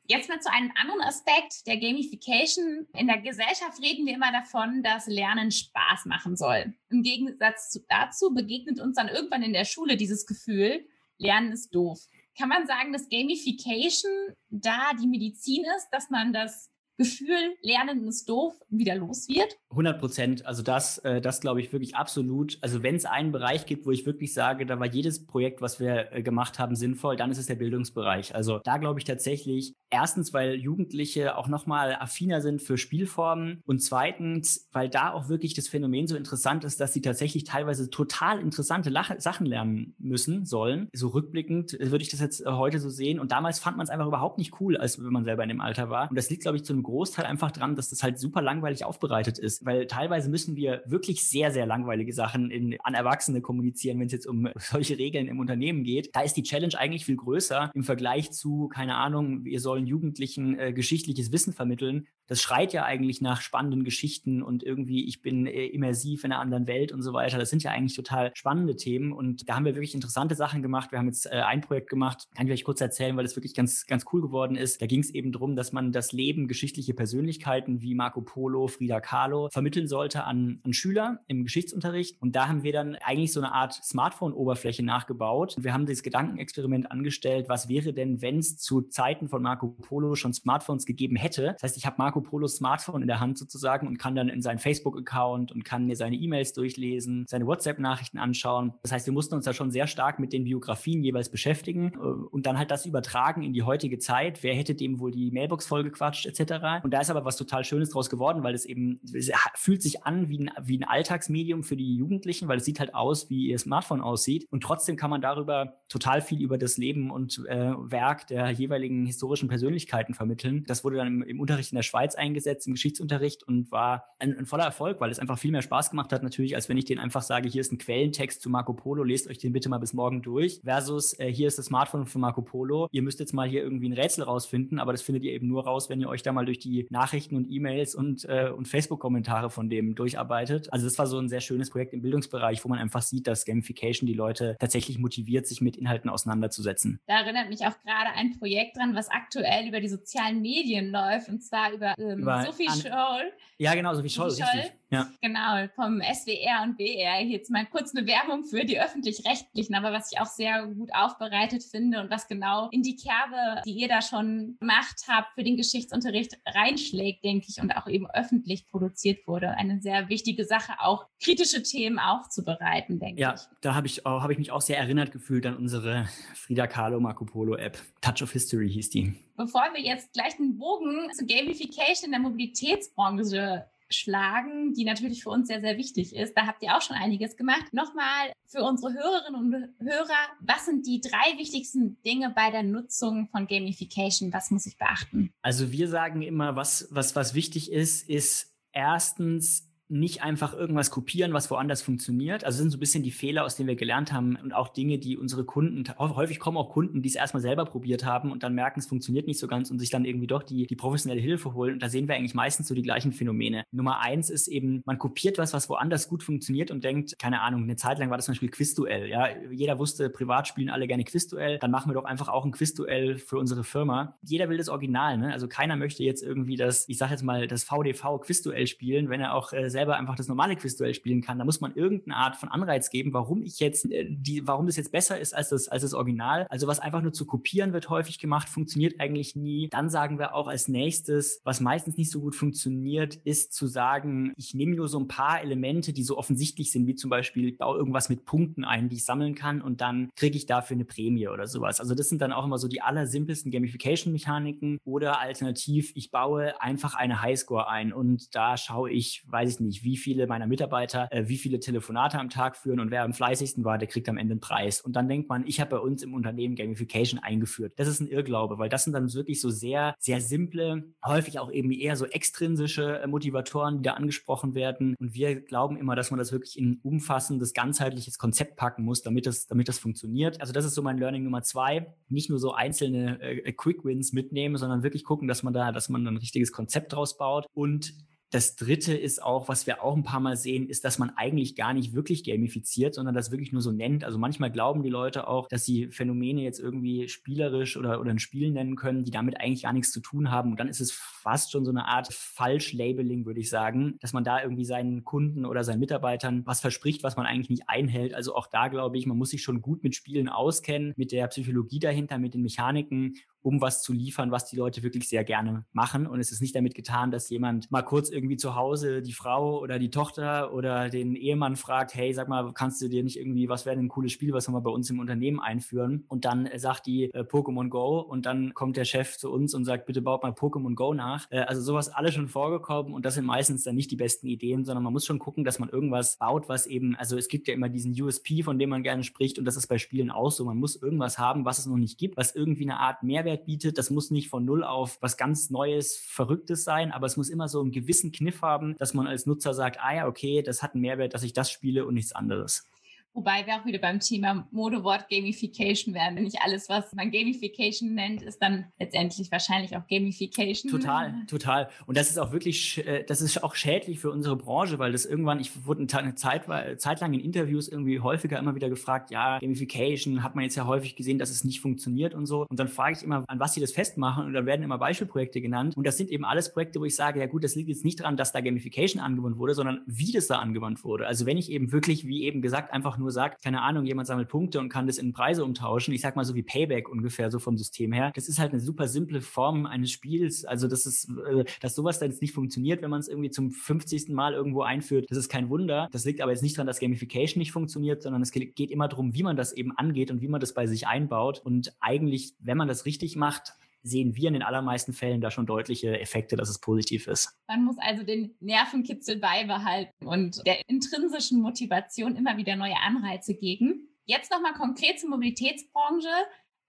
Jetzt 0.09 0.29
mal 0.29 0.41
zu 0.41 0.53
einem 0.53 0.73
anderen 0.77 1.01
Aspekt 1.03 1.67
der 1.67 1.79
Gamification. 1.79 2.87
In 2.95 3.09
der 3.09 3.21
Gesellschaft 3.21 3.83
reden 3.83 4.07
wir 4.07 4.15
immer 4.15 4.31
davon, 4.31 4.83
dass 4.83 5.07
Lernen 5.09 5.51
Spaß 5.51 6.07
machen 6.07 6.37
soll. 6.37 6.75
Im 6.91 7.03
Gegensatz 7.03 7.81
dazu 7.89 8.33
begegnet 8.33 8.81
uns 8.81 8.97
dann 8.97 9.09
irgendwann 9.09 9.43
in 9.43 9.53
der 9.53 9.65
Schule 9.65 9.97
dieses 9.97 10.27
Gefühl, 10.27 10.87
Lernen 11.19 11.53
ist 11.53 11.75
doof. 11.75 11.99
Kann 12.39 12.49
man 12.49 12.67
sagen, 12.67 12.93
dass 12.93 13.09
Gamification 13.09 14.35
da 14.51 14.93
die 15.01 15.09
Medizin 15.09 15.65
ist, 15.77 15.89
dass 15.91 16.11
man 16.11 16.33
das 16.33 16.71
Gefühl, 16.99 17.55
Lernen 17.63 18.07
ist 18.09 18.29
doof, 18.29 18.55
wieder 18.71 18.97
los 18.97 19.29
wird? 19.29 19.59
100 19.71 20.01
Prozent. 20.01 20.47
Also 20.47 20.63
das, 20.63 20.99
äh, 20.99 21.21
das 21.21 21.41
glaube 21.41 21.61
ich 21.61 21.73
wirklich 21.73 21.95
absolut. 21.95 22.59
Also 22.63 22.83
wenn 22.83 22.95
es 22.95 23.05
einen 23.05 23.33
Bereich 23.33 23.67
gibt, 23.67 23.85
wo 23.85 23.91
ich 23.91 24.07
wirklich 24.07 24.33
sage, 24.33 24.65
da 24.65 24.81
war 24.81 24.87
jedes 24.87 25.27
Projekt, 25.27 25.61
was 25.61 25.79
wir 25.79 26.13
äh, 26.13 26.23
gemacht 26.23 26.59
haben, 26.59 26.75
sinnvoll, 26.75 27.17
dann 27.17 27.31
ist 27.31 27.39
es 27.39 27.47
der 27.47 27.57
Bildungsbereich. 27.57 28.35
Also 28.35 28.61
da 28.65 28.79
glaube 28.79 28.99
ich 28.99 29.05
tatsächlich, 29.05 29.75
erstens, 29.91 30.33
weil 30.33 30.55
Jugendliche 30.55 31.37
auch 31.37 31.49
nochmal 31.49 31.97
affiner 31.97 32.41
sind 32.41 32.63
für 32.63 32.79
Spielformen 32.79 33.61
und 33.67 33.83
zweitens, 33.83 34.69
weil 34.73 34.89
da 34.89 35.13
auch 35.13 35.29
wirklich 35.29 35.53
das 35.53 35.69
Phänomen 35.69 36.07
so 36.07 36.17
interessant 36.17 36.65
ist, 36.65 36.81
dass 36.81 36.95
sie 36.95 37.03
tatsächlich 37.03 37.45
teilweise 37.45 37.91
total 37.91 38.41
interessante 38.41 38.89
Lach 38.89 39.13
Sachen 39.19 39.47
lernen 39.47 39.95
müssen, 39.99 40.47
sollen. 40.47 40.89
So 40.95 41.09
rückblickend 41.09 41.77
würde 41.79 42.03
ich 42.03 42.09
das 42.09 42.21
jetzt 42.21 42.41
äh, 42.41 42.47
heute 42.47 42.79
so 42.79 42.89
sehen 42.89 43.21
und 43.21 43.33
damals 43.33 43.59
fand 43.59 43.77
man 43.77 43.85
es 43.85 43.91
einfach 43.91 44.07
überhaupt 44.07 44.39
nicht 44.39 44.59
cool, 44.61 44.79
als 44.79 44.99
wenn 44.99 45.13
man 45.13 45.25
selber 45.25 45.43
in 45.43 45.51
dem 45.51 45.61
Alter 45.61 45.91
war. 45.91 46.09
Und 46.09 46.17
das 46.17 46.31
liegt, 46.31 46.43
glaube 46.43 46.57
ich, 46.57 46.65
zu 46.65 46.73
einem 46.73 46.86
Großteil 46.87 47.27
einfach 47.27 47.51
dran, 47.51 47.77
dass 47.77 47.91
das 47.91 48.03
halt 48.03 48.19
super 48.19 48.41
langweilig 48.41 48.85
aufbereitet 48.85 49.39
ist, 49.39 49.65
weil 49.67 49.87
teilweise 49.87 50.31
müssen 50.31 50.57
wir 50.57 50.83
wirklich 50.87 51.29
sehr, 51.29 51.51
sehr 51.51 51.67
langweilige 51.67 52.13
Sachen 52.13 52.51
in, 52.51 52.77
an 52.83 52.95
Erwachsene 52.95 53.41
kommunizieren, 53.41 53.99
wenn 54.01 54.07
es 54.07 54.13
jetzt 54.13 54.27
um 54.27 54.49
solche 54.57 54.99
Regeln 54.99 55.29
im 55.29 55.39
Unternehmen 55.39 55.85
geht. 55.85 56.15
Da 56.15 56.23
ist 56.23 56.35
die 56.35 56.43
Challenge 56.43 56.77
eigentlich 56.79 57.05
viel 57.05 57.17
größer 57.17 57.71
im 57.75 57.85
Vergleich 57.85 58.33
zu, 58.33 58.69
keine 58.69 58.97
Ahnung, 58.97 59.45
wir 59.45 59.61
sollen 59.61 59.87
Jugendlichen 59.87 60.59
äh, 60.59 60.73
geschichtliches 60.73 61.33
Wissen 61.33 61.53
vermitteln 61.53 62.07
das 62.27 62.43
schreit 62.43 62.73
ja 62.73 62.85
eigentlich 62.85 63.21
nach 63.21 63.41
spannenden 63.41 63.85
Geschichten 63.85 64.43
und 64.43 64.63
irgendwie, 64.63 65.07
ich 65.07 65.23
bin 65.23 65.47
äh, 65.47 65.67
immersiv 65.67 66.25
in 66.25 66.33
einer 66.33 66.41
anderen 66.41 66.67
Welt 66.67 66.93
und 66.93 67.03
so 67.03 67.13
weiter. 67.13 67.39
Das 67.39 67.51
sind 67.51 67.63
ja 67.63 67.71
eigentlich 67.71 67.95
total 67.95 68.33
spannende 68.35 68.77
Themen 68.77 69.13
und 69.13 69.49
da 69.49 69.57
haben 69.57 69.65
wir 69.65 69.75
wirklich 69.75 69.95
interessante 69.95 70.35
Sachen 70.35 70.63
gemacht. 70.63 70.93
Wir 70.93 70.99
haben 70.99 71.07
jetzt 71.07 71.27
äh, 71.27 71.43
ein 71.43 71.61
Projekt 71.61 71.89
gemacht, 71.89 72.29
kann 72.35 72.47
ich 72.47 72.53
euch 72.53 72.65
kurz 72.65 72.81
erzählen, 72.81 73.17
weil 73.17 73.25
es 73.25 73.37
wirklich 73.37 73.55
ganz, 73.55 73.87
ganz 73.87 74.05
cool 74.13 74.21
geworden 74.21 74.57
ist. 74.57 74.83
Da 74.83 74.87
ging 74.87 75.01
es 75.01 75.11
eben 75.11 75.33
darum, 75.33 75.57
dass 75.57 75.73
man 75.73 75.93
das 75.93 76.13
Leben 76.13 76.49
geschichtliche 76.49 76.95
Persönlichkeiten 76.95 77.81
wie 77.81 77.95
Marco 77.95 78.21
Polo, 78.21 78.67
Frida 78.69 79.01
Kahlo 79.01 79.49
vermitteln 79.51 79.89
sollte 79.89 80.25
an, 80.25 80.61
an 80.65 80.73
Schüler 80.73 81.21
im 81.29 81.45
Geschichtsunterricht. 81.45 82.21
Und 82.21 82.37
da 82.37 82.49
haben 82.49 82.63
wir 82.63 82.73
dann 82.73 82.97
eigentlich 82.97 83.33
so 83.33 83.41
eine 83.41 83.53
Art 83.53 83.75
Smartphone-Oberfläche 83.75 84.85
nachgebaut. 84.85 85.57
Wir 85.59 85.73
haben 85.73 85.87
das 85.87 86.03
Gedankenexperiment 86.03 86.91
angestellt, 86.91 87.49
was 87.49 87.69
wäre 87.69 87.93
denn, 87.93 88.21
wenn 88.23 88.39
es 88.39 88.59
zu 88.59 88.83
Zeiten 88.83 89.29
von 89.29 89.43
Marco 89.43 89.69
Polo 89.69 90.15
schon 90.15 90.33
Smartphones 90.33 90.87
gegeben 90.87 91.17
hätte. 91.17 91.53
Das 91.55 91.63
heißt, 91.63 91.77
ich 91.77 91.87
habe 91.87 91.97
Marco 91.99 92.16
Marco 92.17 92.31
Polos 92.31 92.57
Smartphone 92.57 93.03
in 93.03 93.09
der 93.09 93.21
Hand 93.21 93.37
sozusagen 93.37 93.87
und 93.87 93.99
kann 93.99 94.15
dann 94.15 94.29
in 94.29 94.41
seinen 94.41 94.59
Facebook-Account 94.59 95.53
und 95.53 95.65
kann 95.65 95.87
mir 95.87 95.97
seine 95.97 96.17
E-Mails 96.17 96.53
durchlesen, 96.55 97.27
seine 97.29 97.47
WhatsApp-Nachrichten 97.47 98.19
anschauen. 98.19 98.73
Das 98.83 98.93
heißt, 98.93 99.07
wir 99.07 99.13
mussten 99.13 99.35
uns 99.35 99.45
da 99.45 99.53
schon 99.53 99.71
sehr 99.71 99.87
stark 99.87 100.19
mit 100.19 100.33
den 100.33 100.45
Biografien 100.45 101.03
jeweils 101.03 101.29
beschäftigen 101.29 101.93
äh, 101.95 101.99
und 101.99 102.47
dann 102.47 102.59
halt 102.59 102.71
das 102.71 102.87
übertragen 102.87 103.43
in 103.43 103.53
die 103.53 103.63
heutige 103.63 103.99
Zeit. 103.99 104.43
Wer 104.43 104.55
hätte 104.55 104.75
dem 104.75 104.99
wohl 104.99 105.11
die 105.11 105.31
Mailbox 105.31 105.67
vollgequatscht 105.67 106.27
etc. 106.27 106.83
Und 106.83 106.93
da 106.93 107.01
ist 107.01 107.11
aber 107.11 107.25
was 107.25 107.37
total 107.37 107.65
Schönes 107.65 107.91
draus 107.91 108.09
geworden, 108.09 108.43
weil 108.43 108.55
es 108.55 108.65
eben 108.65 109.01
es 109.13 109.31
fühlt 109.55 109.83
sich 109.83 110.05
an 110.05 110.29
wie 110.29 110.39
ein, 110.39 110.51
wie 110.63 110.79
ein 110.79 110.85
Alltagsmedium 110.85 111.63
für 111.63 111.77
die 111.77 111.97
Jugendlichen, 111.97 112.49
weil 112.49 112.59
es 112.59 112.65
sieht 112.65 112.81
halt 112.81 112.95
aus, 112.95 113.29
wie 113.29 113.49
ihr 113.49 113.59
Smartphone 113.59 114.01
aussieht. 114.01 114.47
Und 114.51 114.63
trotzdem 114.63 114.97
kann 114.97 115.11
man 115.11 115.21
darüber 115.21 115.75
total 115.89 116.23
viel 116.23 116.41
über 116.41 116.57
das 116.57 116.79
Leben 116.79 117.11
und 117.11 117.45
äh, 117.47 117.73
Werk 117.77 118.27
der 118.29 118.51
jeweiligen 118.51 119.05
historischen 119.05 119.49
Persönlichkeiten 119.49 120.15
vermitteln. 120.15 120.65
Das 120.67 120.83
wurde 120.85 120.97
dann 120.97 121.09
im, 121.09 121.23
im 121.23 121.41
Unterricht 121.41 121.73
in 121.73 121.77
der 121.77 121.83
Schweiz 121.83 122.06
Schweiz 122.07 122.15
eingesetzt 122.17 122.67
im 122.67 122.75
Geschichtsunterricht 122.75 123.43
und 123.45 123.71
war 123.71 124.05
ein, 124.19 124.37
ein, 124.37 124.47
voller 124.47 124.65
Erfolg, 124.65 125.01
weil 125.01 125.11
es 125.11 125.19
einfach 125.19 125.39
viel 125.39 125.53
mehr 125.53 125.63
Spaß 125.63 125.91
gemacht 125.91 126.13
hat 126.13 126.23
natürlich, 126.23 126.55
als 126.55 126.69
wenn 126.69 126.77
ich 126.77 126.85
den 126.85 126.99
einfach 126.99 127.23
sage, 127.23 127.49
hier 127.49 127.61
ist 127.61 127.73
ein 127.73 127.79
Quellentext 127.79 128.41
zu 128.41 128.51
Marco 128.51 128.73
Polo, 128.73 129.05
lest 129.05 129.29
euch 129.29 129.39
den 129.39 129.53
bitte 129.53 129.69
mal 129.69 129.79
bis 129.79 129.93
morgen 129.93 130.23
durch, 130.23 130.61
versus 130.65 131.19
äh, 131.19 131.33
hier 131.33 131.49
ist 131.49 131.59
das 131.59 131.67
Smartphone 131.67 132.07
von 132.07 132.21
Marco 132.21 132.43
Polo, 132.43 132.89
ihr 132.91 133.03
müsst 133.03 133.21
jetzt 133.21 133.33
mal 133.33 133.49
hier 133.49 133.63
irgendwie 133.63 133.89
ein 133.89 133.93
Rätsel 133.93 134.25
rausfinden, 134.25 134.79
aber 134.79 134.93
das 134.93 135.03
findet 135.03 135.25
ihr 135.25 135.33
eben 135.33 135.47
nur 135.47 135.65
raus, 135.65 135.89
wenn 135.89 136.01
ihr 136.01 136.09
euch 136.09 136.23
da 136.23 136.33
mal 136.33 136.45
durch 136.45 136.57
durch 136.57 136.59
die 136.59 136.87
Nachrichten 136.91 137.37
und 137.37 137.51
E-Mails 137.51 137.95
und, 137.95 138.25
äh, 138.25 138.51
und 138.51 138.67
Facebook-Kommentare 138.69 139.51
von 139.51 139.69
dem 139.69 139.95
durcharbeitet. 139.95 140.73
Also 140.73 140.87
das 140.87 140.99
war 140.99 141.07
so 141.07 141.19
ein 141.19 141.29
sehr 141.29 141.41
schönes 141.41 141.71
Projekt 141.71 141.93
im 141.93 142.03
Bildungsbereich, 142.03 142.65
wo 142.65 142.69
man 142.69 142.79
einfach 142.79 143.03
sieht, 143.03 143.27
dass 143.27 143.45
Gamification 143.45 144.07
die 144.07 144.15
Leute 144.15 144.57
tatsächlich 144.59 144.99
motiviert, 144.99 145.47
sich 145.47 145.61
mit 145.61 145.77
Inhalten 145.77 146.11
auseinanderzusetzen. 146.11 147.01
Da 147.07 147.21
erinnert 147.21 147.49
mich 147.49 147.61
auch 147.61 147.79
gerade 147.85 148.11
ein 148.15 148.39
Projekt 148.39 148.77
dran, 148.77 148.95
was 148.95 149.11
aktuell 149.11 149.69
über 149.69 149.81
die 149.81 149.89
sozialen 149.89 150.41
Medien 150.41 150.91
läuft, 150.91 151.29
und 151.29 151.43
zwar 151.43 151.73
über, 151.73 151.95
ähm, 151.99 152.25
Sophie 152.45 152.69
Scholl. 152.69 153.33
Ja, 153.59 153.75
genau, 153.75 153.95
Sophie 153.95 154.11
Scholl, 154.11 154.31
Scholl. 154.31 154.47
richtig. 154.47 154.73
Ja. 154.91 155.11
Genau, 155.21 155.67
vom 155.75 156.01
SWR 156.01 156.63
und 156.63 156.77
BR. 156.77 157.21
Jetzt 157.23 157.51
mal 157.51 157.67
kurz 157.67 157.95
eine 157.95 158.07
Werbung 158.07 158.45
für 158.45 158.65
die 158.65 158.81
öffentlich-rechtlichen, 158.81 159.75
aber 159.75 159.93
was 159.93 160.13
ich 160.13 160.21
auch 160.21 160.27
sehr 160.27 160.67
gut 160.67 160.95
aufbereitet 160.95 161.65
finde 161.65 162.01
und 162.01 162.11
was 162.11 162.29
genau 162.29 162.69
in 162.71 162.83
die 162.83 162.97
Kerbe, 162.97 163.63
die 163.67 163.73
ihr 163.73 163.89
da 163.89 164.01
schon 164.01 164.57
gemacht 164.61 165.03
habt, 165.09 165.35
für 165.35 165.43
den 165.43 165.57
Geschichtsunterricht 165.57 166.39
reinschlägt, 166.47 167.25
denke 167.25 167.47
ich, 167.49 167.61
und 167.61 167.73
auch 167.73 167.89
eben 167.89 168.09
öffentlich 168.11 168.69
produziert 168.69 169.27
wurde. 169.27 169.51
Eine 169.51 169.81
sehr 169.81 170.09
wichtige 170.09 170.45
Sache, 170.45 170.75
auch 170.79 171.07
kritische 171.21 171.63
Themen 171.63 171.99
aufzubereiten, 171.99 173.01
denke 173.01 173.21
ja, 173.21 173.35
ich. 173.35 173.41
Ja, 173.41 173.49
da 173.63 173.75
habe 173.75 173.87
ich, 173.89 174.03
hab 174.05 174.31
ich 174.31 174.39
mich 174.39 174.53
auch 174.53 174.61
sehr 174.61 174.79
erinnert 174.79 175.11
gefühlt 175.11 175.47
an 175.47 175.57
unsere 175.57 176.09
Frida 176.35 176.67
Kahlo 176.67 177.01
Marco 177.01 177.25
Polo 177.25 177.57
App. 177.57 177.79
Touch 178.01 178.23
of 178.23 178.31
History 178.31 178.71
hieß 178.71 178.91
die. 178.91 179.15
Bevor 179.37 179.63
wir 179.75 179.83
jetzt 179.83 180.13
gleich 180.13 180.37
den 180.37 180.57
Bogen 180.57 181.11
zu 181.13 181.27
Gamification 181.27 182.07
in 182.07 182.11
der 182.13 182.21
Mobilitätsbranche 182.21 183.67
schlagen, 183.91 184.75
die 184.75 184.85
natürlich 184.85 185.23
für 185.23 185.31
uns 185.31 185.49
sehr, 185.49 185.61
sehr 185.61 185.77
wichtig 185.77 186.15
ist. 186.15 186.37
Da 186.37 186.47
habt 186.47 186.63
ihr 186.63 186.77
auch 186.77 186.83
schon 186.83 186.97
einiges 186.97 187.37
gemacht. 187.37 187.73
Nochmal 187.73 188.33
für 188.47 188.63
unsere 188.63 188.93
Hörerinnen 188.93 189.41
und 189.41 189.87
Hörer, 189.87 190.29
was 190.41 190.67
sind 190.67 190.87
die 190.87 191.01
drei 191.01 191.39
wichtigsten 191.39 192.01
Dinge 192.03 192.31
bei 192.31 192.51
der 192.51 192.63
Nutzung 192.63 193.29
von 193.29 193.47
Gamification? 193.47 194.33
Was 194.33 194.51
muss 194.51 194.67
ich 194.67 194.79
beachten? 194.79 195.33
Also 195.43 195.73
wir 195.73 195.89
sagen 195.89 196.23
immer, 196.23 196.57
was, 196.57 196.89
was, 196.91 197.17
was 197.17 197.35
wichtig 197.35 197.73
ist, 197.73 198.09
ist 198.09 198.55
erstens 198.73 199.69
nicht 199.89 200.23
einfach 200.23 200.55
irgendwas 200.55 200.91
kopieren, 200.91 201.33
was 201.33 201.51
woanders 201.51 201.83
funktioniert. 201.83 202.45
Also 202.45 202.59
sind 202.59 202.71
so 202.71 202.77
ein 202.77 202.81
bisschen 202.81 203.03
die 203.03 203.11
Fehler, 203.11 203.45
aus 203.45 203.57
denen 203.57 203.69
wir 203.69 203.77
gelernt 203.77 204.13
haben 204.13 204.37
und 204.37 204.53
auch 204.53 204.69
Dinge, 204.69 204.99
die 204.99 205.17
unsere 205.17 205.45
Kunden, 205.45 205.85
häufig 205.99 206.41
kommen 206.41 206.57
auch 206.57 206.71
Kunden, 206.71 207.03
die 207.03 207.09
es 207.09 207.15
erstmal 207.15 207.41
selber 207.41 207.65
probiert 207.65 208.05
haben 208.05 208.33
und 208.33 208.43
dann 208.43 208.55
merken, 208.55 208.81
es 208.81 208.87
funktioniert 208.87 209.27
nicht 209.27 209.39
so 209.39 209.47
ganz 209.47 209.71
und 209.71 209.79
sich 209.79 209.91
dann 209.91 210.05
irgendwie 210.05 210.27
doch 210.27 210.43
die, 210.43 210.67
die 210.67 210.77
professionelle 210.77 211.21
Hilfe 211.21 211.55
holen. 211.55 211.75
Und 211.75 211.83
da 211.83 211.89
sehen 211.89 212.09
wir 212.09 212.17
eigentlich 212.17 212.35
meistens 212.35 212.69
so 212.69 212.75
die 212.75 212.83
gleichen 212.83 213.13
Phänomene. 213.13 213.65
Nummer 213.71 214.01
eins 214.01 214.31
ist 214.31 214.49
eben, 214.49 214.83
man 214.85 214.99
kopiert 214.99 215.39
was, 215.39 215.53
was 215.53 215.69
woanders 215.69 216.09
gut 216.09 216.23
funktioniert 216.23 216.71
und 216.71 216.83
denkt, 216.83 217.19
keine 217.19 217.41
Ahnung, 217.43 217.63
eine 217.63 217.77
Zeit 217.77 217.99
lang 217.99 218.11
war 218.11 218.17
das 218.17 218.27
zum 218.27 218.33
Beispiel 218.33 218.51
Quizduell. 218.51 219.09
Ja, 219.09 219.29
jeder 219.51 219.79
wusste, 219.79 220.11
privat 220.11 220.49
spielen 220.49 220.71
alle 220.71 220.87
gerne 220.87 221.05
Quizduell. 221.05 221.59
Dann 221.59 221.71
machen 221.71 221.91
wir 221.91 221.95
doch 221.95 222.05
einfach 222.05 222.29
auch 222.29 222.45
ein 222.45 222.53
Quizduell 222.53 223.19
für 223.19 223.39
unsere 223.39 223.63
Firma. 223.63 224.17
Jeder 224.23 224.49
will 224.49 224.57
das 224.57 224.69
Original, 224.69 225.17
ne? 225.19 225.33
Also 225.33 225.49
keiner 225.49 225.77
möchte 225.77 226.03
jetzt 226.03 226.23
irgendwie 226.23 226.57
das, 226.57 226.89
ich 226.89 226.99
sage 226.99 227.13
jetzt 227.13 227.23
mal, 227.23 227.47
das 227.47 227.65
VDV 227.65 228.21
Quizduell 228.21 228.67
spielen, 228.67 229.09
wenn 229.09 229.21
er 229.21 229.35
auch 229.35 229.53
äh, 229.53 229.71
selber 229.77 229.97
einfach 229.99 230.17
das 230.17 230.27
normale 230.27 230.57
Quizduell 230.57 230.95
spielen 230.95 231.21
kann. 231.21 231.39
Da 231.39 231.45
muss 231.45 231.61
man 231.61 231.75
irgendeine 231.75 232.17
Art 232.17 232.37
von 232.37 232.49
Anreiz 232.49 232.89
geben, 232.89 233.13
warum 233.13 233.43
ich 233.43 233.61
jetzt, 233.61 233.91
äh, 233.91 234.07
die, 234.09 234.47
warum 234.47 234.65
das 234.65 234.77
jetzt 234.77 234.91
besser 234.91 235.21
ist 235.21 235.35
als 235.35 235.51
das, 235.51 235.69
als 235.69 235.83
das 235.83 235.93
Original. 235.93 236.47
Also 236.49 236.67
was 236.67 236.81
einfach 236.81 237.03
nur 237.03 237.13
zu 237.13 237.27
kopieren 237.27 237.75
wird 237.75 237.91
häufig 237.91 238.19
gemacht, 238.19 238.49
funktioniert 238.49 238.99
eigentlich 239.01 239.37
nie. 239.37 239.69
Dann 239.69 239.91
sagen 239.91 240.19
wir 240.19 240.35
auch 240.35 240.49
als 240.49 240.69
nächstes, 240.69 241.41
was 241.45 241.61
meistens 241.61 241.99
nicht 241.99 242.11
so 242.11 242.21
gut 242.23 242.35
funktioniert, 242.35 243.17
ist 243.17 243.53
zu 243.53 243.67
sagen, 243.67 244.33
ich 244.39 244.55
nehme 244.55 244.75
nur 244.75 244.89
so 244.89 244.99
ein 244.99 245.09
paar 245.09 245.43
Elemente, 245.43 245.93
die 245.93 246.03
so 246.03 246.17
offensichtlich 246.17 246.73
sind, 246.73 246.87
wie 246.87 246.95
zum 246.95 247.11
Beispiel, 247.11 247.49
ich 247.49 247.59
baue 247.59 247.77
irgendwas 247.77 248.09
mit 248.09 248.25
Punkten 248.25 248.65
ein, 248.65 248.89
die 248.89 248.97
ich 248.97 249.05
sammeln 249.05 249.35
kann 249.35 249.61
und 249.61 249.83
dann 249.83 250.09
kriege 250.17 250.39
ich 250.39 250.47
dafür 250.47 250.77
eine 250.77 250.87
Prämie 250.87 251.29
oder 251.29 251.47
sowas. 251.47 251.81
Also 251.81 251.95
das 251.95 252.09
sind 252.09 252.23
dann 252.23 252.33
auch 252.33 252.47
immer 252.47 252.57
so 252.57 252.67
die 252.67 252.81
allersimpelsten 252.81 253.53
Gamification-Mechaniken 253.53 254.79
oder 254.85 255.21
alternativ, 255.21 255.93
ich 255.95 256.11
baue 256.11 256.59
einfach 256.63 256.95
eine 256.95 257.21
Highscore 257.21 257.69
ein 257.69 257.93
und 257.93 258.35
da 258.35 258.57
schaue 258.57 258.91
ich, 258.91 259.23
weiß 259.31 259.51
ich 259.51 259.61
nicht, 259.61 259.66
wie 259.71 259.97
viele 259.97 260.27
meiner 260.27 260.47
Mitarbeiter 260.47 261.09
äh, 261.11 261.29
wie 261.29 261.37
viele 261.37 261.61
Telefonate 261.61 262.19
am 262.19 262.31
Tag 262.31 262.57
führen 262.57 262.81
und 262.81 262.91
wer 262.91 263.03
am 263.03 263.13
fleißigsten 263.13 263.65
war, 263.65 263.79
der 263.79 263.89
kriegt 263.89 264.09
am 264.09 264.19
Ende 264.19 264.33
einen 264.33 264.41
Preis. 264.41 264.81
Und 264.81 264.95
dann 264.95 265.09
denkt 265.09 265.29
man, 265.29 265.47
ich 265.47 265.61
habe 265.61 265.71
bei 265.71 265.79
uns 265.79 266.03
im 266.03 266.15
Unternehmen 266.15 266.57
Gamification 266.57 267.21
eingeführt. 267.21 267.73
Das 267.77 267.89
ist 267.89 268.01
ein 268.01 268.09
Irrglaube, 268.09 268.59
weil 268.59 268.69
das 268.69 268.85
sind 268.85 268.93
dann 268.93 269.13
wirklich 269.13 269.41
so 269.41 269.51
sehr, 269.51 269.95
sehr 269.99 270.21
simple, 270.21 270.85
häufig 271.05 271.39
auch 271.39 271.51
eben 271.51 271.71
eher 271.73 271.97
so 271.97 272.07
extrinsische 272.07 273.01
äh, 273.01 273.07
Motivatoren, 273.07 273.79
die 273.79 273.83
da 273.83 273.95
angesprochen 273.95 274.55
werden. 274.55 274.95
Und 274.99 275.15
wir 275.15 275.41
glauben 275.41 275.77
immer, 275.77 275.97
dass 275.97 276.11
man 276.11 276.19
das 276.19 276.33
wirklich 276.33 276.59
in 276.59 276.73
ein 276.73 276.81
umfassendes, 276.83 277.55
ganzheitliches 277.55 278.19
Konzept 278.19 278.57
packen 278.57 278.85
muss, 278.85 279.03
damit 279.03 279.27
das, 279.27 279.47
damit 279.47 279.69
das 279.69 279.79
funktioniert. 279.79 280.41
Also 280.41 280.53
das 280.53 280.65
ist 280.65 280.75
so 280.75 280.83
mein 280.83 280.99
Learning 280.99 281.25
Nummer 281.25 281.43
zwei. 281.43 281.95
Nicht 282.09 282.31
nur 282.31 282.39
so 282.39 282.53
einzelne 282.53 283.21
äh, 283.21 283.53
Quick 283.53 283.85
Wins 283.85 284.13
mitnehmen, 284.13 284.57
sondern 284.57 284.83
wirklich 284.83 285.05
gucken, 285.05 285.29
dass 285.29 285.43
man 285.43 285.53
da, 285.53 285.73
dass 285.73 285.89
man 285.89 286.07
ein 286.07 286.17
richtiges 286.17 286.53
Konzept 286.53 286.93
draus 286.93 287.17
baut 287.17 287.47
und 287.55 287.95
das 288.31 288.57
dritte 288.57 288.95
ist 288.95 289.23
auch, 289.23 289.49
was 289.49 289.67
wir 289.67 289.83
auch 289.83 289.97
ein 289.97 290.03
paar 290.03 290.21
Mal 290.21 290.37
sehen, 290.37 290.69
ist, 290.69 290.85
dass 290.85 290.99
man 290.99 291.11
eigentlich 291.11 291.55
gar 291.55 291.73
nicht 291.73 291.95
wirklich 291.95 292.25
gamifiziert, 292.25 292.95
sondern 292.95 293.15
das 293.15 293.31
wirklich 293.31 293.53
nur 293.53 293.63
so 293.63 293.71
nennt. 293.71 294.03
Also 294.03 294.19
manchmal 294.19 294.51
glauben 294.51 294.83
die 294.83 294.91
Leute 294.91 295.29
auch, 295.29 295.47
dass 295.49 295.65
sie 295.65 295.89
Phänomene 295.89 296.43
jetzt 296.43 296.59
irgendwie 296.59 297.09
spielerisch 297.09 297.77
oder, 297.77 298.01
oder 298.01 298.11
ein 298.11 298.19
Spiel 298.19 298.51
nennen 298.51 298.75
können, 298.75 299.05
die 299.05 299.13
damit 299.13 299.41
eigentlich 299.41 299.63
gar 299.63 299.73
nichts 299.73 299.93
zu 299.93 300.01
tun 300.01 300.31
haben. 300.31 300.51
Und 300.51 300.61
dann 300.61 300.69
ist 300.69 300.81
es 300.81 300.91
fast 300.93 301.53
schon 301.53 301.65
so 301.65 301.71
eine 301.71 301.87
Art 301.87 302.13
Falsch-Labeling, 302.13 303.27
würde 303.27 303.41
ich 303.41 303.49
sagen, 303.49 303.97
dass 304.01 304.13
man 304.13 304.25
da 304.25 304.43
irgendwie 304.43 304.65
seinen 304.65 305.05
Kunden 305.05 305.47
oder 305.47 305.63
seinen 305.63 305.81
Mitarbeitern 305.81 306.43
was 306.47 306.61
verspricht, 306.61 307.05
was 307.05 307.17
man 307.17 307.27
eigentlich 307.27 307.51
nicht 307.51 307.69
einhält. 307.69 308.13
Also 308.13 308.35
auch 308.35 308.49
da 308.49 308.67
glaube 308.69 308.99
ich, 308.99 309.07
man 309.07 309.19
muss 309.19 309.31
sich 309.31 309.43
schon 309.43 309.63
gut 309.63 309.85
mit 309.85 309.95
Spielen 309.95 310.29
auskennen, 310.29 310.95
mit 310.97 311.13
der 311.13 311.29
Psychologie 311.29 311.79
dahinter, 311.79 312.19
mit 312.19 312.35
den 312.35 312.43
Mechaniken 312.43 313.15
um 313.47 313.61
was 313.61 313.81
zu 313.81 313.93
liefern, 313.93 314.33
was 314.33 314.47
die 314.47 314.57
Leute 314.57 314.83
wirklich 314.83 315.09
sehr 315.09 315.23
gerne 315.23 315.65
machen. 315.73 316.09
Und 316.09 316.19
es 316.19 316.33
ist 316.33 316.41
nicht 316.41 316.57
damit 316.57 316.75
getan, 316.75 317.13
dass 317.13 317.31
jemand 317.31 317.71
mal 317.71 317.83
kurz 317.83 318.11
irgendwie 318.11 318.37
zu 318.37 318.57
Hause 318.57 319.03
die 319.03 319.13
Frau 319.13 319.61
oder 319.61 319.79
die 319.79 319.91
Tochter 319.91 320.53
oder 320.53 320.89
den 320.89 321.15
Ehemann 321.15 321.55
fragt, 321.55 321.95
hey, 321.95 322.13
sag 322.13 322.27
mal, 322.27 322.53
kannst 322.55 322.83
du 322.83 322.89
dir 322.89 323.05
nicht 323.05 323.17
irgendwie, 323.17 323.49
was 323.49 323.65
wäre 323.65 323.77
denn 323.77 323.85
ein 323.85 323.89
cooles 323.89 324.11
Spiel, 324.11 324.33
was 324.33 324.49
wir 324.49 324.61
bei 324.61 324.71
uns 324.71 324.91
im 324.91 324.99
Unternehmen 324.99 325.39
einführen? 325.39 326.07
Und 326.09 326.25
dann 326.25 326.47
äh, 326.47 326.59
sagt 326.59 326.87
die 326.87 327.05
äh, 327.15 327.21
Pokémon 327.21 327.69
Go 327.69 328.01
und 328.01 328.27
dann 328.27 328.53
kommt 328.53 328.77
der 328.77 328.85
Chef 328.85 329.17
zu 329.17 329.31
uns 329.31 329.55
und 329.55 329.65
sagt, 329.65 329.87
bitte 329.87 330.03
baut 330.03 330.25
mal 330.25 330.33
Pokémon 330.33 330.75
Go 330.75 330.93
nach. 330.93 331.31
Äh, 331.31 331.43
also 331.43 331.63
sowas 331.63 331.89
alles 331.89 332.15
schon 332.15 332.27
vorgekommen 332.27 332.93
und 332.93 333.07
das 333.07 333.15
sind 333.15 333.27
meistens 333.27 333.63
dann 333.63 333.77
nicht 333.77 333.93
die 333.93 333.97
besten 333.97 334.27
Ideen, 334.27 334.65
sondern 334.65 334.83
man 334.83 334.93
muss 334.93 335.07
schon 335.07 335.21
gucken, 335.21 335.45
dass 335.45 335.61
man 335.61 335.69
irgendwas 335.69 336.17
baut, 336.17 336.49
was 336.49 336.67
eben, 336.67 336.97
also 336.97 337.17
es 337.17 337.29
gibt 337.29 337.47
ja 337.47 337.55
immer 337.55 337.69
diesen 337.69 337.93
USP, 337.93 338.43
von 338.43 338.59
dem 338.59 338.71
man 338.71 338.83
gerne 338.83 339.05
spricht 339.05 339.39
und 339.39 339.45
das 339.45 339.57
ist 339.57 339.69
bei 339.69 339.79
Spielen 339.79 340.11
auch 340.11 340.33
so. 340.33 340.45
Man 340.45 340.57
muss 340.57 340.75
irgendwas 340.75 341.17
haben, 341.17 341.45
was 341.45 341.61
es 341.61 341.67
noch 341.67 341.77
nicht 341.77 341.97
gibt, 341.97 342.17
was 342.17 342.35
irgendwie 342.35 342.65
eine 342.65 342.81
Art 342.81 343.05
Mehrwert 343.05 343.36
Mehrwert 343.37 343.47
bietet. 343.47 343.79
Das 343.79 343.91
muss 343.91 344.11
nicht 344.11 344.29
von 344.29 344.45
null 344.45 344.65
auf 344.65 344.99
was 345.01 345.17
ganz 345.17 345.51
Neues, 345.51 345.97
Verrücktes 345.97 346.65
sein, 346.65 346.93
aber 346.93 347.07
es 347.07 347.17
muss 347.17 347.29
immer 347.29 347.49
so 347.49 347.61
einen 347.61 347.73
gewissen 347.73 348.13
Kniff 348.13 348.43
haben, 348.43 348.77
dass 348.79 348.95
man 348.95 349.07
als 349.07 349.27
Nutzer 349.27 349.55
sagt, 349.55 349.79
ah 349.81 349.95
ja, 349.95 350.07
okay, 350.07 350.43
das 350.43 350.63
hat 350.63 350.75
einen 350.75 350.83
Mehrwert, 350.83 351.15
dass 351.15 351.23
ich 351.23 351.33
das 351.33 351.51
spiele 351.51 351.87
und 351.87 351.95
nichts 351.95 352.13
anderes. 352.13 352.69
Wobei 353.17 353.47
wir 353.47 353.55
auch 353.55 353.65
wieder 353.65 353.79
beim 353.79 353.99
Thema 353.99 354.47
Modewort 354.51 355.09
Gamification. 355.09 355.95
Wenn 355.95 356.23
nicht 356.23 356.37
alles, 356.45 356.69
was 356.69 356.93
man 356.93 357.11
Gamification 357.11 357.95
nennt, 357.95 358.21
ist 358.21 358.43
dann 358.43 358.67
letztendlich 358.79 359.33
wahrscheinlich 359.33 359.75
auch 359.75 359.87
Gamification. 359.89 360.71
Total, 360.71 361.15
total. 361.27 361.71
Und 361.87 361.97
das 361.97 362.11
ist 362.11 362.19
auch 362.19 362.31
wirklich, 362.31 362.87
äh, 362.87 363.05
das 363.05 363.23
ist 363.23 363.43
auch 363.43 363.55
schädlich 363.55 364.01
für 364.01 364.11
unsere 364.11 364.37
Branche, 364.37 364.79
weil 364.79 364.93
das 364.93 365.07
irgendwann, 365.07 365.41
ich 365.41 365.65
wurde 365.65 365.87
eine 365.97 366.15
Zeit, 366.15 366.45
Zeit 366.79 367.01
lang 367.01 367.15
in 367.15 367.21
Interviews 367.21 367.69
irgendwie 367.69 368.01
häufiger 368.01 368.39
immer 368.39 368.55
wieder 368.55 368.69
gefragt, 368.69 369.11
ja, 369.11 369.39
Gamification 369.39 370.23
hat 370.23 370.35
man 370.35 370.45
jetzt 370.45 370.57
ja 370.57 370.67
häufig 370.67 370.95
gesehen, 370.95 371.19
dass 371.19 371.31
es 371.31 371.43
nicht 371.43 371.63
funktioniert 371.63 372.13
und 372.13 372.27
so. 372.27 372.45
Und 372.51 372.61
dann 372.61 372.69
frage 372.69 372.99
ich 372.99 373.03
immer, 373.03 373.25
an 373.29 373.41
was 373.41 373.55
sie 373.55 373.63
das 373.63 373.73
festmachen 373.73 374.27
und 374.27 374.35
dann 374.35 374.45
werden 374.45 374.63
immer 374.63 374.77
Beispielprojekte 374.77 375.41
genannt. 375.41 375.75
Und 375.75 375.87
das 375.87 375.97
sind 375.97 376.11
eben 376.11 376.27
alles 376.27 376.53
Projekte, 376.53 376.81
wo 376.81 376.85
ich 376.85 376.95
sage, 376.95 377.21
ja 377.21 377.27
gut, 377.27 377.45
das 377.45 377.55
liegt 377.55 377.71
jetzt 377.71 377.83
nicht 377.83 377.99
daran, 378.01 378.19
dass 378.19 378.33
da 378.33 378.43
Gamification 378.43 379.03
angewandt 379.03 379.39
wurde, 379.39 379.55
sondern 379.55 379.81
wie 379.87 380.13
das 380.13 380.27
da 380.27 380.39
angewandt 380.39 380.85
wurde. 380.85 381.07
Also 381.07 381.25
wenn 381.25 381.39
ich 381.39 381.51
eben 381.51 381.73
wirklich, 381.73 382.07
wie 382.07 382.25
eben 382.25 382.43
gesagt, 382.43 382.75
einfach 382.75 382.99
nur 382.99 383.06
nur 383.07 383.13
sagt, 383.13 383.43
keine 383.43 383.63
Ahnung, 383.63 383.87
jemand 383.87 384.09
sammelt 384.09 384.29
Punkte 384.29 384.61
und 384.61 384.69
kann 384.69 384.87
das 384.87 384.99
in 384.99 385.13
Preise 385.13 385.45
umtauschen. 385.45 385.95
Ich 385.95 386.01
sag 386.01 386.17
mal 386.17 386.25
so 386.25 386.35
wie 386.35 386.43
Payback 386.43 386.89
ungefähr 386.89 387.31
so 387.31 387.39
vom 387.39 387.57
System 387.57 387.93
her. 387.93 388.13
Das 388.15 388.29
ist 388.29 388.39
halt 388.39 388.53
eine 388.53 388.61
super 388.61 388.89
simple 388.89 389.21
Form 389.21 389.67
eines 389.67 389.91
Spiels. 389.91 390.45
Also 390.45 390.69
das 390.69 390.87
ist, 390.87 391.09
äh, 391.09 391.45
dass 391.61 391.75
sowas 391.75 391.99
dann 391.99 392.11
jetzt 392.11 392.21
nicht 392.21 392.35
funktioniert, 392.35 392.83
wenn 392.83 392.91
man 392.91 393.01
es 393.01 393.09
irgendwie 393.09 393.31
zum 393.31 393.51
50. 393.51 394.09
Mal 394.09 394.35
irgendwo 394.35 394.63
einführt, 394.63 395.07
das 395.09 395.19
ist 395.19 395.29
kein 395.29 395.49
Wunder. 395.49 395.89
Das 395.93 396.05
liegt 396.05 396.21
aber 396.21 396.33
jetzt 396.33 396.43
nicht 396.43 396.57
daran, 396.57 396.67
dass 396.67 396.81
Gamification 396.81 397.39
nicht 397.39 397.53
funktioniert, 397.53 398.03
sondern 398.03 398.23
es 398.23 398.33
geht 398.33 398.71
immer 398.71 398.89
darum, 398.89 399.15
wie 399.15 399.23
man 399.23 399.37
das 399.37 399.53
eben 399.53 399.73
angeht 399.77 400.11
und 400.11 400.21
wie 400.21 400.29
man 400.29 400.41
das 400.41 400.55
bei 400.55 400.67
sich 400.67 400.87
einbaut. 400.87 401.41
Und 401.45 401.73
eigentlich, 401.81 402.35
wenn 402.41 402.57
man 402.57 402.69
das 402.69 402.87
richtig 402.87 403.17
macht, 403.17 403.55
sehen 403.87 404.17
wir 404.17 404.29
in 404.29 404.35
den 404.35 404.43
allermeisten 404.43 404.93
Fällen 404.93 405.21
da 405.21 405.31
schon 405.31 405.47
deutliche 405.47 405.99
Effekte, 405.99 406.37
dass 406.37 406.49
es 406.49 406.61
positiv 406.61 407.07
ist. 407.07 407.37
Man 407.49 407.65
muss 407.65 407.77
also 407.79 408.03
den 408.03 408.35
Nervenkitzel 408.41 409.19
beibehalten 409.19 410.07
und 410.07 410.45
der 410.47 410.69
intrinsischen 410.69 411.41
Motivation 411.41 412.17
immer 412.17 412.37
wieder 412.37 412.57
neue 412.57 412.77
Anreize 412.77 413.35
geben. 413.35 413.89
Jetzt 414.05 414.31
nochmal 414.31 414.55
konkret 414.55 415.01
zur 415.01 415.11
Mobilitätsbranche. 415.11 416.09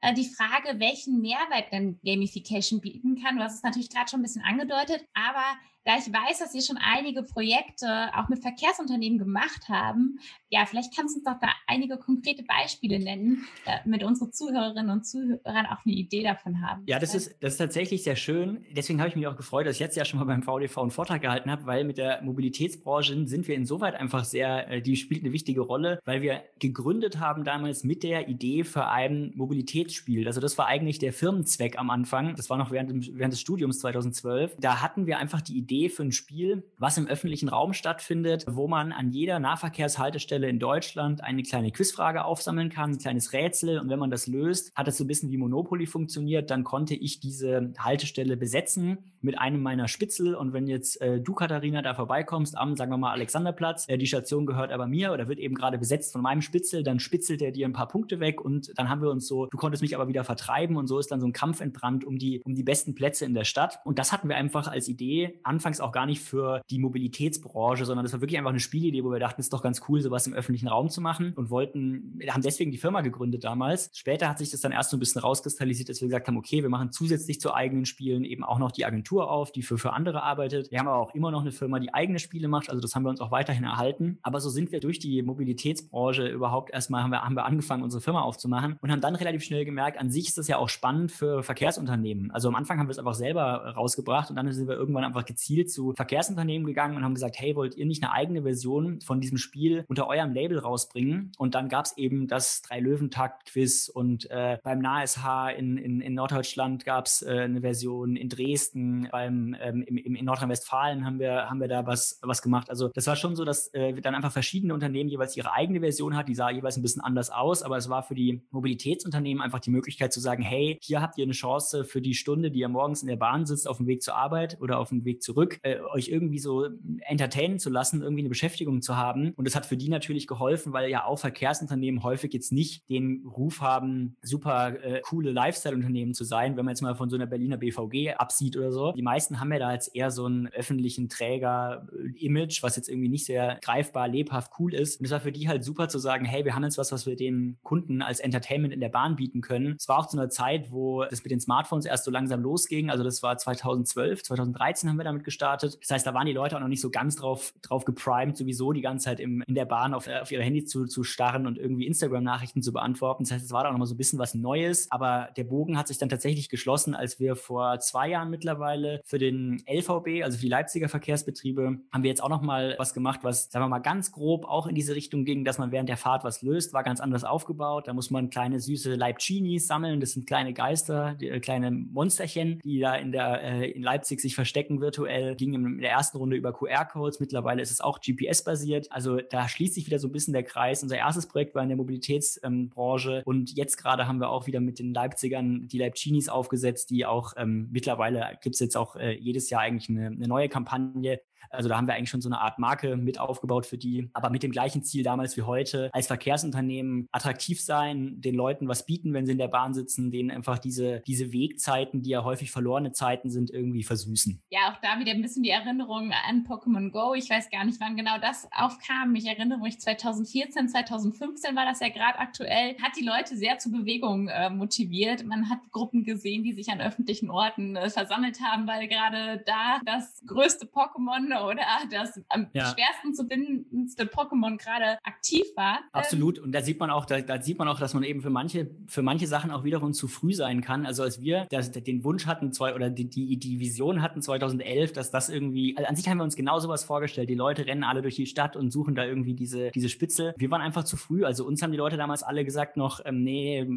äh, 0.01 0.13
die 0.13 0.29
Frage, 0.29 0.79
welchen 0.79 1.21
Mehrwert 1.21 1.71
denn 1.71 1.99
Gamification 2.03 2.81
bieten 2.81 3.21
kann. 3.21 3.37
Du 3.37 3.43
hast 3.43 3.55
es 3.55 3.63
natürlich 3.63 3.89
gerade 3.89 4.09
schon 4.09 4.19
ein 4.19 4.23
bisschen 4.23 4.43
angedeutet, 4.43 5.03
aber 5.13 5.43
da 5.87 5.93
ich 5.95 6.11
weiß, 6.11 6.39
dass 6.39 6.53
ihr 6.53 6.61
schon 6.61 6.77
einige 6.77 7.23
Projekte 7.23 8.09
auch 8.13 8.27
mit 8.27 8.41
Verkehrsunternehmen 8.41 9.17
gemacht 9.17 9.69
haben, 9.69 10.19
ja, 10.49 10.65
vielleicht 10.65 10.93
kannst 10.93 11.15
du 11.15 11.19
uns 11.19 11.25
doch 11.25 11.39
da 11.39 11.47
einige 11.65 11.97
konkrete 11.97 12.43
Beispiele 12.43 12.99
nennen, 12.99 13.45
damit 13.65 14.03
unsere 14.03 14.29
Zuhörerinnen 14.29 14.89
und 14.89 15.05
Zuhörer 15.05 15.71
auch 15.71 15.85
eine 15.85 15.95
Idee 15.95 16.23
davon 16.23 16.61
haben. 16.61 16.83
Ja, 16.87 16.99
das 16.99 17.15
ist, 17.15 17.41
das 17.41 17.53
ist 17.53 17.57
tatsächlich 17.57 18.03
sehr 18.03 18.17
schön. 18.17 18.65
Deswegen 18.75 18.99
habe 18.99 19.07
ich 19.07 19.15
mich 19.15 19.27
auch 19.27 19.37
gefreut, 19.37 19.65
dass 19.65 19.75
ich 19.75 19.79
jetzt 19.79 19.95
ja 19.95 20.03
schon 20.03 20.19
mal 20.19 20.25
beim 20.25 20.43
VDV 20.43 20.77
einen 20.77 20.91
Vortrag 20.91 21.21
gehalten 21.21 21.49
habe, 21.49 21.65
weil 21.65 21.85
mit 21.85 21.97
der 21.97 22.21
Mobilitätsbranche 22.21 23.25
sind 23.25 23.47
wir 23.47 23.55
insoweit 23.55 23.95
einfach 23.95 24.25
sehr, 24.25 24.69
äh, 24.69 24.81
die 24.81 24.97
spielt 24.97 25.23
eine 25.23 25.31
wichtige 25.31 25.61
Rolle, 25.61 26.01
weil 26.03 26.21
wir 26.21 26.43
gegründet 26.59 27.21
haben 27.21 27.45
damals 27.45 27.85
mit 27.85 28.03
der 28.03 28.27
Idee 28.27 28.65
für 28.65 28.87
ein 28.87 29.31
Mobilitätsspiel. 29.35 30.27
Also 30.27 30.41
das 30.41 30.57
war 30.57 30.67
eigentlich 30.67 30.99
der 30.99 31.13
Firmenzweck 31.13 31.79
am 31.79 31.89
Anfang. 31.89 32.35
Das 32.35 32.49
war 32.49 32.57
noch 32.57 32.71
während, 32.71 33.17
während 33.17 33.31
des 33.31 33.39
Studiums 33.39 33.79
2012. 33.79 34.57
Da 34.59 34.81
hatten 34.81 35.05
wir 35.05 35.17
einfach 35.17 35.39
die 35.39 35.57
Idee, 35.57 35.76
Idee 35.77 35.89
für 35.89 36.03
ein 36.03 36.11
Spiel, 36.11 36.63
was 36.79 36.97
im 36.97 37.07
öffentlichen 37.07 37.49
Raum 37.49 37.73
stattfindet, 37.73 38.45
wo 38.49 38.67
man 38.67 38.91
an 38.91 39.11
jeder 39.11 39.39
Nahverkehrshaltestelle 39.39 40.49
in 40.49 40.59
Deutschland 40.59 41.23
eine 41.23 41.43
kleine 41.43 41.71
Quizfrage 41.71 42.25
aufsammeln 42.25 42.69
kann, 42.69 42.91
ein 42.91 42.97
kleines 42.97 43.33
Rätsel. 43.33 43.79
Und 43.79 43.89
wenn 43.89 43.99
man 43.99 44.09
das 44.09 44.27
löst, 44.27 44.71
hat 44.75 44.87
es 44.87 44.97
so 44.97 45.03
ein 45.03 45.07
bisschen 45.07 45.31
wie 45.31 45.37
Monopoly 45.37 45.85
funktioniert, 45.85 46.49
dann 46.49 46.63
konnte 46.63 46.95
ich 46.95 47.19
diese 47.19 47.73
Haltestelle 47.77 48.37
besetzen 48.37 48.97
mit 49.21 49.37
einem 49.37 49.61
meiner 49.61 49.87
Spitzel. 49.87 50.35
Und 50.35 50.53
wenn 50.53 50.67
jetzt 50.67 51.01
äh, 51.01 51.19
du, 51.19 51.33
Katharina, 51.33 51.81
da 51.81 51.93
vorbeikommst 51.93 52.57
am, 52.57 52.75
sagen 52.75 52.91
wir 52.91 52.97
mal, 52.97 53.11
Alexanderplatz, 53.11 53.87
äh, 53.87 53.97
die 53.97 54.07
Station 54.07 54.45
gehört 54.45 54.71
aber 54.71 54.87
mir 54.87 55.11
oder 55.11 55.27
wird 55.27 55.39
eben 55.39 55.55
gerade 55.55 55.77
besetzt 55.77 56.13
von 56.13 56.21
meinem 56.21 56.41
Spitzel, 56.41 56.83
dann 56.83 56.99
spitzelt 56.99 57.41
er 57.41 57.51
dir 57.51 57.67
ein 57.67 57.73
paar 57.73 57.87
Punkte 57.87 58.19
weg 58.19 58.41
und 58.41 58.71
dann 58.75 58.89
haben 58.89 59.01
wir 59.01 59.09
uns 59.09 59.27
so, 59.27 59.47
du 59.47 59.57
konntest 59.57 59.81
mich 59.81 59.95
aber 59.95 60.07
wieder 60.07 60.23
vertreiben 60.23 60.77
und 60.77 60.87
so 60.87 60.99
ist 60.99 61.11
dann 61.11 61.19
so 61.19 61.27
ein 61.27 61.33
Kampf 61.33 61.61
entbrannt 61.61 62.03
um 62.03 62.17
die, 62.17 62.41
um 62.43 62.55
die 62.55 62.63
besten 62.63 62.95
Plätze 62.95 63.25
in 63.25 63.33
der 63.33 63.43
Stadt. 63.43 63.79
Und 63.83 63.99
das 63.99 64.11
hatten 64.11 64.29
wir 64.29 64.35
einfach 64.35 64.67
als 64.67 64.87
Idee 64.87 65.39
Anfang 65.43 65.66
anfangs 65.67 65.81
auch 65.81 65.91
gar 65.91 66.05
nicht 66.05 66.21
für 66.21 66.61
die 66.69 66.79
Mobilitätsbranche, 66.79 67.83
sondern 67.83 68.05
das 68.05 68.13
war 68.13 68.21
wirklich 68.21 68.37
einfach 68.37 68.51
eine 68.51 68.61
Spielidee, 68.61 69.03
wo 69.03 69.11
wir 69.11 69.19
dachten, 69.19 69.41
es 69.41 69.47
ist 69.47 69.53
doch 69.53 69.61
ganz 69.61 69.81
cool, 69.89 69.99
sowas 69.99 70.25
im 70.25 70.33
öffentlichen 70.33 70.69
Raum 70.69 70.89
zu 70.89 71.01
machen 71.01 71.33
und 71.35 71.49
wollten, 71.49 72.19
haben 72.29 72.41
deswegen 72.41 72.71
die 72.71 72.77
Firma 72.77 73.01
gegründet 73.01 73.43
damals. 73.43 73.89
Später 73.93 74.29
hat 74.29 74.37
sich 74.37 74.49
das 74.51 74.61
dann 74.61 74.71
erst 74.71 74.91
so 74.91 74.97
ein 74.97 75.01
bisschen 75.01 75.21
rauskristallisiert, 75.21 75.89
dass 75.89 75.99
wir 75.99 76.07
gesagt 76.07 76.27
haben, 76.27 76.37
okay, 76.37 76.61
wir 76.61 76.69
machen 76.69 76.91
zusätzlich 76.91 77.41
zu 77.41 77.53
eigenen 77.53 77.85
Spielen 77.85 78.23
eben 78.23 78.45
auch 78.45 78.59
noch 78.59 78.71
die 78.71 78.85
Agentur 78.85 79.29
auf, 79.29 79.51
die 79.51 79.61
für, 79.61 79.77
für 79.77 79.91
andere 79.91 80.23
arbeitet. 80.23 80.71
Wir 80.71 80.79
haben 80.79 80.87
aber 80.87 80.99
auch 80.99 81.13
immer 81.13 81.31
noch 81.31 81.41
eine 81.41 81.51
Firma, 81.51 81.79
die 81.79 81.93
eigene 81.93 82.19
Spiele 82.19 82.47
macht, 82.47 82.69
also 82.69 82.79
das 82.79 82.95
haben 82.95 83.03
wir 83.03 83.09
uns 83.09 83.19
auch 83.19 83.31
weiterhin 83.31 83.65
erhalten. 83.65 84.19
Aber 84.21 84.39
so 84.39 84.49
sind 84.49 84.71
wir 84.71 84.79
durch 84.79 84.99
die 84.99 85.21
Mobilitätsbranche 85.21 86.27
überhaupt 86.27 86.71
erstmal, 86.71 87.03
haben 87.03 87.11
wir, 87.11 87.23
haben 87.23 87.35
wir 87.35 87.45
angefangen, 87.45 87.83
unsere 87.83 88.01
Firma 88.01 88.21
aufzumachen 88.21 88.77
und 88.81 88.89
haben 88.89 89.01
dann 89.01 89.15
relativ 89.15 89.43
schnell 89.43 89.65
gemerkt, 89.65 89.99
an 89.99 90.11
sich 90.11 90.29
ist 90.29 90.37
das 90.37 90.47
ja 90.47 90.57
auch 90.57 90.69
spannend 90.69 91.11
für 91.11 91.43
Verkehrsunternehmen. 91.43 92.31
Also 92.31 92.47
am 92.47 92.55
Anfang 92.55 92.79
haben 92.79 92.87
wir 92.87 92.91
es 92.91 92.99
einfach 92.99 93.15
selber 93.15 93.73
rausgebracht 93.75 94.29
und 94.29 94.37
dann 94.37 94.49
sind 94.53 94.69
wir 94.69 94.75
irgendwann 94.75 95.03
einfach 95.03 95.25
gezielt 95.25 95.56
gezielt 95.57 95.71
zu 95.71 95.93
Verkehrsunternehmen 95.93 96.65
gegangen 96.65 96.95
und 96.95 97.03
haben 97.03 97.13
gesagt, 97.13 97.39
hey, 97.39 97.55
wollt 97.55 97.75
ihr 97.75 97.85
nicht 97.85 98.03
eine 98.03 98.13
eigene 98.13 98.43
Version 98.43 99.01
von 99.01 99.19
diesem 99.19 99.37
Spiel 99.37 99.85
unter 99.87 100.07
eurem 100.07 100.33
Label 100.33 100.59
rausbringen? 100.59 101.31
Und 101.37 101.55
dann 101.55 101.69
gab 101.69 101.85
es 101.85 101.97
eben 101.97 102.27
das 102.27 102.61
Drei-Löwentakt-Quiz 102.61 103.89
und 103.89 104.29
äh, 104.29 104.57
beim 104.63 104.79
NASH 104.79 105.17
in, 105.57 105.77
in, 105.77 106.01
in 106.01 106.13
Norddeutschland 106.13 106.85
gab 106.85 107.07
es 107.07 107.21
äh, 107.21 107.29
eine 107.29 107.61
Version, 107.61 108.15
in 108.15 108.29
Dresden, 108.29 109.07
beim, 109.11 109.55
ähm, 109.59 109.83
im, 109.83 109.97
im, 109.97 110.15
in 110.15 110.25
Nordrhein-Westfalen 110.25 111.05
haben 111.05 111.19
wir, 111.19 111.49
haben 111.49 111.59
wir 111.59 111.67
da 111.67 111.85
was, 111.85 112.19
was 112.21 112.41
gemacht. 112.41 112.69
Also 112.69 112.89
das 112.89 113.07
war 113.07 113.15
schon 113.15 113.35
so, 113.35 113.43
dass 113.43 113.73
äh, 113.73 113.93
dann 114.01 114.15
einfach 114.15 114.31
verschiedene 114.31 114.73
Unternehmen 114.73 115.09
jeweils 115.09 115.35
ihre 115.35 115.53
eigene 115.53 115.79
Version 115.79 116.15
hat, 116.15 116.27
die 116.27 116.35
sah 116.35 116.49
jeweils 116.49 116.77
ein 116.77 116.81
bisschen 116.81 117.01
anders 117.01 117.29
aus, 117.29 117.63
aber 117.63 117.77
es 117.77 117.89
war 117.89 118.03
für 118.03 118.15
die 118.15 118.43
Mobilitätsunternehmen 118.51 119.41
einfach 119.41 119.59
die 119.59 119.71
Möglichkeit 119.71 120.13
zu 120.13 120.19
sagen, 120.19 120.43
hey, 120.43 120.77
hier 120.81 121.01
habt 121.01 121.17
ihr 121.17 121.23
eine 121.23 121.33
Chance 121.33 121.83
für 121.83 122.01
die 122.01 122.13
Stunde, 122.13 122.51
die 122.51 122.59
ihr 122.59 122.69
morgens 122.69 123.01
in 123.01 123.07
der 123.07 123.15
Bahn 123.15 123.45
sitzt, 123.45 123.67
auf 123.67 123.77
dem 123.77 123.87
Weg 123.87 124.01
zur 124.01 124.15
Arbeit 124.15 124.57
oder 124.61 124.79
auf 124.79 124.89
dem 124.89 125.05
Weg 125.05 125.23
zurück 125.23 125.36
zurück, 125.37 125.59
äh, 125.61 125.79
euch 125.93 126.07
irgendwie 126.07 126.39
so 126.39 126.67
entertainen 127.01 127.59
zu 127.59 127.69
lassen, 127.69 128.01
irgendwie 128.01 128.21
eine 128.21 128.29
Beschäftigung 128.29 128.81
zu 128.81 128.97
haben. 128.97 129.33
Und 129.35 129.45
das 129.45 129.55
hat 129.55 129.67
für 129.67 129.77
die 129.77 129.87
natürlich 129.87 130.25
geholfen, 130.25 130.73
weil 130.73 130.89
ja 130.89 131.05
auch 131.05 131.19
Verkehrsunternehmen 131.19 132.01
häufig 132.01 132.33
jetzt 132.33 132.51
nicht 132.51 132.89
den 132.89 133.23
Ruf 133.27 133.61
haben, 133.61 134.15
super 134.23 134.83
äh, 134.83 135.01
coole 135.01 135.31
Lifestyle-Unternehmen 135.31 136.15
zu 136.15 136.23
sein, 136.23 136.57
wenn 136.57 136.65
man 136.65 136.71
jetzt 136.71 136.81
mal 136.81 136.95
von 136.95 137.11
so 137.11 137.15
einer 137.15 137.27
Berliner 137.27 137.57
BVG 137.57 138.15
absieht 138.17 138.57
oder 138.57 138.71
so. 138.71 138.93
Die 138.93 139.03
meisten 139.03 139.39
haben 139.39 139.53
ja 139.53 139.59
da 139.59 139.73
jetzt 139.73 139.95
eher 139.95 140.09
so 140.09 140.25
einen 140.25 140.47
öffentlichen 140.47 141.07
Träger-Image, 141.07 142.63
was 142.63 142.75
jetzt 142.75 142.89
irgendwie 142.89 143.09
nicht 143.09 143.25
sehr 143.25 143.59
greifbar, 143.61 144.07
lebhaft, 144.07 144.53
cool 144.57 144.73
ist. 144.73 144.99
Und 144.99 145.05
es 145.05 145.11
war 145.11 145.19
für 145.19 145.31
die 145.31 145.47
halt 145.47 145.63
super 145.63 145.87
zu 145.87 145.99
sagen, 145.99 146.25
hey, 146.25 146.45
wir 146.45 146.55
haben 146.55 146.63
jetzt 146.63 146.79
was, 146.79 146.91
was 146.91 147.05
wir 147.05 147.15
den 147.15 147.57
Kunden 147.61 148.01
als 148.01 148.19
Entertainment 148.19 148.73
in 148.73 148.79
der 148.79 148.89
Bahn 148.89 149.15
bieten 149.15 149.41
können. 149.41 149.75
Es 149.77 149.87
war 149.87 149.99
auch 149.99 150.07
zu 150.07 150.17
einer 150.17 150.29
Zeit, 150.29 150.71
wo 150.71 151.03
das 151.03 151.23
mit 151.23 151.29
den 151.29 151.39
Smartphones 151.39 151.85
erst 151.85 152.05
so 152.05 152.11
langsam 152.11 152.41
losging. 152.41 152.89
Also 152.89 153.03
das 153.03 153.21
war 153.21 153.37
2012, 153.37 154.23
2013 154.23 154.89
haben 154.89 154.97
wir 154.97 155.03
damit 155.03 155.26
gestartet. 155.27 155.77
Das 155.81 155.91
heißt, 155.91 156.07
da 156.07 156.13
waren 156.13 156.25
die 156.25 156.31
Leute 156.31 156.55
auch 156.55 156.61
noch 156.61 156.69
nicht 156.69 156.79
so 156.79 156.89
ganz 156.89 157.17
drauf, 157.17 157.53
drauf 157.61 157.83
geprimed, 157.83 158.37
sowieso 158.37 158.71
die 158.71 158.79
ganze 158.81 159.05
Zeit 159.05 159.19
im, 159.19 159.43
in 159.45 159.55
der 159.55 159.65
Bahn 159.65 159.93
auf, 159.93 160.07
auf 160.07 160.31
ihre 160.31 160.41
Handys 160.41 160.67
zu, 160.67 160.85
zu 160.85 161.03
starren 161.03 161.45
und 161.45 161.57
irgendwie 161.57 161.85
Instagram-Nachrichten 161.85 162.63
zu 162.63 162.71
beantworten. 162.71 163.25
Das 163.25 163.33
heißt, 163.33 163.45
es 163.45 163.51
war 163.51 163.63
da 163.63 163.69
auch 163.69 163.73
noch 163.73 163.79
mal 163.79 163.85
so 163.85 163.95
ein 163.95 163.97
bisschen 163.97 164.19
was 164.19 164.33
Neues. 164.33 164.89
Aber 164.89 165.29
der 165.35 165.43
Bogen 165.43 165.77
hat 165.77 165.89
sich 165.89 165.97
dann 165.97 166.07
tatsächlich 166.07 166.47
geschlossen, 166.47 166.95
als 166.95 167.19
wir 167.19 167.35
vor 167.35 167.79
zwei 167.79 168.07
Jahren 168.07 168.29
mittlerweile 168.29 169.01
für 169.03 169.17
den 169.17 169.61
LVB, 169.69 170.23
also 170.23 170.37
für 170.37 170.43
die 170.43 170.49
Leipziger 170.49 170.87
Verkehrsbetriebe, 170.87 171.79
haben 171.91 172.03
wir 172.03 172.09
jetzt 172.09 172.23
auch 172.23 172.29
noch 172.29 172.41
mal 172.41 172.75
was 172.77 172.93
gemacht, 172.93 173.19
was, 173.23 173.51
sagen 173.51 173.65
wir 173.65 173.69
mal, 173.69 173.79
ganz 173.79 174.13
grob 174.13 174.45
auch 174.45 174.65
in 174.65 174.75
diese 174.75 174.95
Richtung 174.95 175.25
ging, 175.25 175.43
dass 175.43 175.57
man 175.57 175.73
während 175.73 175.89
der 175.89 175.97
Fahrt 175.97 176.23
was 176.23 176.41
löst, 176.41 176.71
war 176.71 176.83
ganz 176.83 177.01
anders 177.01 177.25
aufgebaut. 177.25 177.89
Da 177.89 177.93
muss 177.93 178.11
man 178.11 178.29
kleine 178.29 178.61
süße 178.61 178.95
Leibcinis 178.95 179.67
sammeln. 179.67 179.99
Das 179.99 180.13
sind 180.13 180.25
kleine 180.25 180.53
Geister, 180.53 181.15
die, 181.15 181.27
äh, 181.27 181.39
kleine 181.41 181.71
Monsterchen, 181.71 182.59
die 182.63 182.79
da 182.79 182.95
in 182.95 183.11
der 183.11 183.41
äh, 183.43 183.71
in 183.71 183.83
Leipzig 183.83 184.21
sich 184.21 184.35
verstecken 184.35 184.79
virtuell 184.79 185.16
aktuell 185.17 185.35
ging 185.35 185.53
in 185.53 185.77
der 185.79 185.91
ersten 185.91 186.17
Runde 186.17 186.35
über 186.35 186.53
QR-Codes. 186.53 187.19
Mittlerweile 187.19 187.61
ist 187.61 187.71
es 187.71 187.81
auch 187.81 187.99
GPS-basiert. 187.99 188.91
Also 188.91 189.17
da 189.17 189.47
schließt 189.47 189.73
sich 189.73 189.85
wieder 189.85 189.99
so 189.99 190.07
ein 190.07 190.11
bisschen 190.11 190.33
der 190.33 190.43
Kreis. 190.43 190.83
Unser 190.83 190.97
erstes 190.97 191.27
Projekt 191.27 191.55
war 191.55 191.63
in 191.63 191.69
der 191.69 191.77
Mobilitätsbranche 191.77 193.17
ähm, 193.17 193.23
und 193.25 193.55
jetzt 193.55 193.77
gerade 193.77 194.07
haben 194.07 194.19
wir 194.19 194.29
auch 194.29 194.47
wieder 194.47 194.59
mit 194.59 194.79
den 194.79 194.93
Leipzigern 194.93 195.67
die 195.67 195.79
Leipzinis 195.79 196.29
aufgesetzt, 196.29 196.89
die 196.89 197.05
auch 197.05 197.33
ähm, 197.37 197.69
mittlerweile 197.71 198.37
gibt 198.41 198.55
es 198.55 198.59
jetzt 198.59 198.77
auch 198.77 198.95
äh, 198.95 199.13
jedes 199.13 199.49
Jahr 199.49 199.61
eigentlich 199.61 199.89
eine, 199.89 200.07
eine 200.07 200.27
neue 200.27 200.49
Kampagne, 200.49 201.19
also 201.49 201.69
da 201.69 201.77
haben 201.77 201.87
wir 201.87 201.95
eigentlich 201.95 202.09
schon 202.09 202.21
so 202.21 202.29
eine 202.29 202.39
Art 202.39 202.59
Marke 202.59 202.97
mit 202.97 203.19
aufgebaut 203.19 203.65
für 203.65 203.77
die, 203.77 204.09
aber 204.13 204.29
mit 204.29 204.43
dem 204.43 204.51
gleichen 204.51 204.83
Ziel 204.83 205.03
damals 205.03 205.37
wie 205.37 205.43
heute, 205.43 205.89
als 205.93 206.07
Verkehrsunternehmen 206.07 207.07
attraktiv 207.11 207.61
sein, 207.61 208.19
den 208.21 208.35
Leuten 208.35 208.67
was 208.67 208.85
bieten, 208.85 209.13
wenn 209.13 209.25
sie 209.25 209.31
in 209.33 209.37
der 209.37 209.47
Bahn 209.47 209.73
sitzen, 209.73 210.11
denen 210.11 210.31
einfach 210.31 210.59
diese, 210.59 211.01
diese 211.07 211.31
Wegzeiten, 211.31 212.01
die 212.01 212.11
ja 212.11 212.23
häufig 212.23 212.51
verlorene 212.51 212.91
Zeiten 212.91 213.29
sind, 213.29 213.49
irgendwie 213.51 213.83
versüßen. 213.83 214.41
Ja, 214.49 214.71
auch 214.71 214.81
da 214.81 214.99
wieder 214.99 215.11
ein 215.11 215.21
bisschen 215.21 215.43
die 215.43 215.49
Erinnerung 215.49 216.11
an 216.27 216.45
Pokémon 216.45 216.91
Go. 216.91 217.13
Ich 217.13 217.29
weiß 217.29 217.49
gar 217.49 217.65
nicht, 217.65 217.79
wann 217.79 217.97
genau 217.97 218.17
das 218.19 218.47
aufkam. 218.51 219.15
Ich 219.15 219.25
erinnere 219.25 219.59
mich 219.59 219.79
2014, 219.79 220.69
2015 220.69 221.55
war 221.55 221.65
das 221.65 221.79
ja 221.79 221.89
gerade 221.89 222.19
aktuell, 222.19 222.75
hat 222.81 222.93
die 222.99 223.05
Leute 223.05 223.35
sehr 223.35 223.57
zur 223.57 223.71
Bewegung 223.71 224.27
äh, 224.27 224.49
motiviert. 224.49 225.25
Man 225.25 225.49
hat 225.49 225.59
Gruppen 225.71 226.03
gesehen, 226.03 226.43
die 226.43 226.53
sich 226.53 226.69
an 226.69 226.81
öffentlichen 226.81 227.29
Orten 227.29 227.75
äh, 227.75 227.89
versammelt 227.89 228.41
haben, 228.41 228.67
weil 228.67 228.87
gerade 228.87 229.43
da 229.45 229.79
das 229.85 230.23
größte 230.25 230.65
Pokémon 230.65 231.26
oder 231.31 231.61
das 231.91 232.19
am 232.29 232.47
ja. 232.53 232.65
schwersten 232.65 233.13
zu 233.13 233.27
bindendste 233.27 234.05
Pokémon 234.05 234.57
gerade 234.57 234.97
aktiv 235.03 235.45
war. 235.55 235.79
Absolut. 235.91 236.39
Und 236.39 236.51
da 236.51 236.61
sieht 236.61 236.79
man 236.79 236.89
auch, 236.89 237.05
da, 237.05 237.21
da, 237.21 237.41
sieht 237.41 237.57
man 237.59 237.67
auch, 237.67 237.79
dass 237.79 237.93
man 237.93 238.03
eben 238.03 238.21
für 238.21 238.29
manche, 238.29 238.69
für 238.87 239.01
manche 239.01 239.27
Sachen 239.27 239.51
auch 239.51 239.63
wiederum 239.63 239.93
zu 239.93 240.07
früh 240.07 240.33
sein 240.33 240.61
kann. 240.61 240.85
Also 240.85 241.03
als 241.03 241.21
wir 241.21 241.47
das, 241.49 241.71
den 241.71 242.03
Wunsch 242.03 242.25
hatten, 242.25 242.51
zwei, 242.51 242.75
oder 242.75 242.89
die, 242.89 243.09
die, 243.09 243.37
die 243.37 243.59
Vision 243.59 244.01
hatten 244.01 244.21
2011, 244.21 244.93
dass 244.93 245.11
das 245.11 245.29
irgendwie, 245.29 245.75
also 245.77 245.87
an 245.87 245.95
sich 245.95 246.07
haben 246.07 246.17
wir 246.17 246.23
uns 246.23 246.35
genau 246.35 246.59
sowas 246.59 246.83
vorgestellt. 246.83 247.29
Die 247.29 247.35
Leute 247.35 247.65
rennen 247.65 247.83
alle 247.83 248.01
durch 248.01 248.15
die 248.15 248.25
Stadt 248.25 248.55
und 248.55 248.71
suchen 248.71 248.95
da 248.95 249.05
irgendwie 249.05 249.33
diese, 249.33 249.71
diese 249.71 249.89
Spitze. 249.89 250.33
Wir 250.37 250.51
waren 250.51 250.61
einfach 250.61 250.83
zu 250.83 250.97
früh. 250.97 251.23
Also 251.23 251.45
uns 251.45 251.61
haben 251.61 251.71
die 251.71 251.77
Leute 251.77 251.97
damals 251.97 252.23
alle 252.23 252.45
gesagt 252.45 252.77
noch, 252.77 253.01
ähm, 253.05 253.23
nee, 253.23 253.67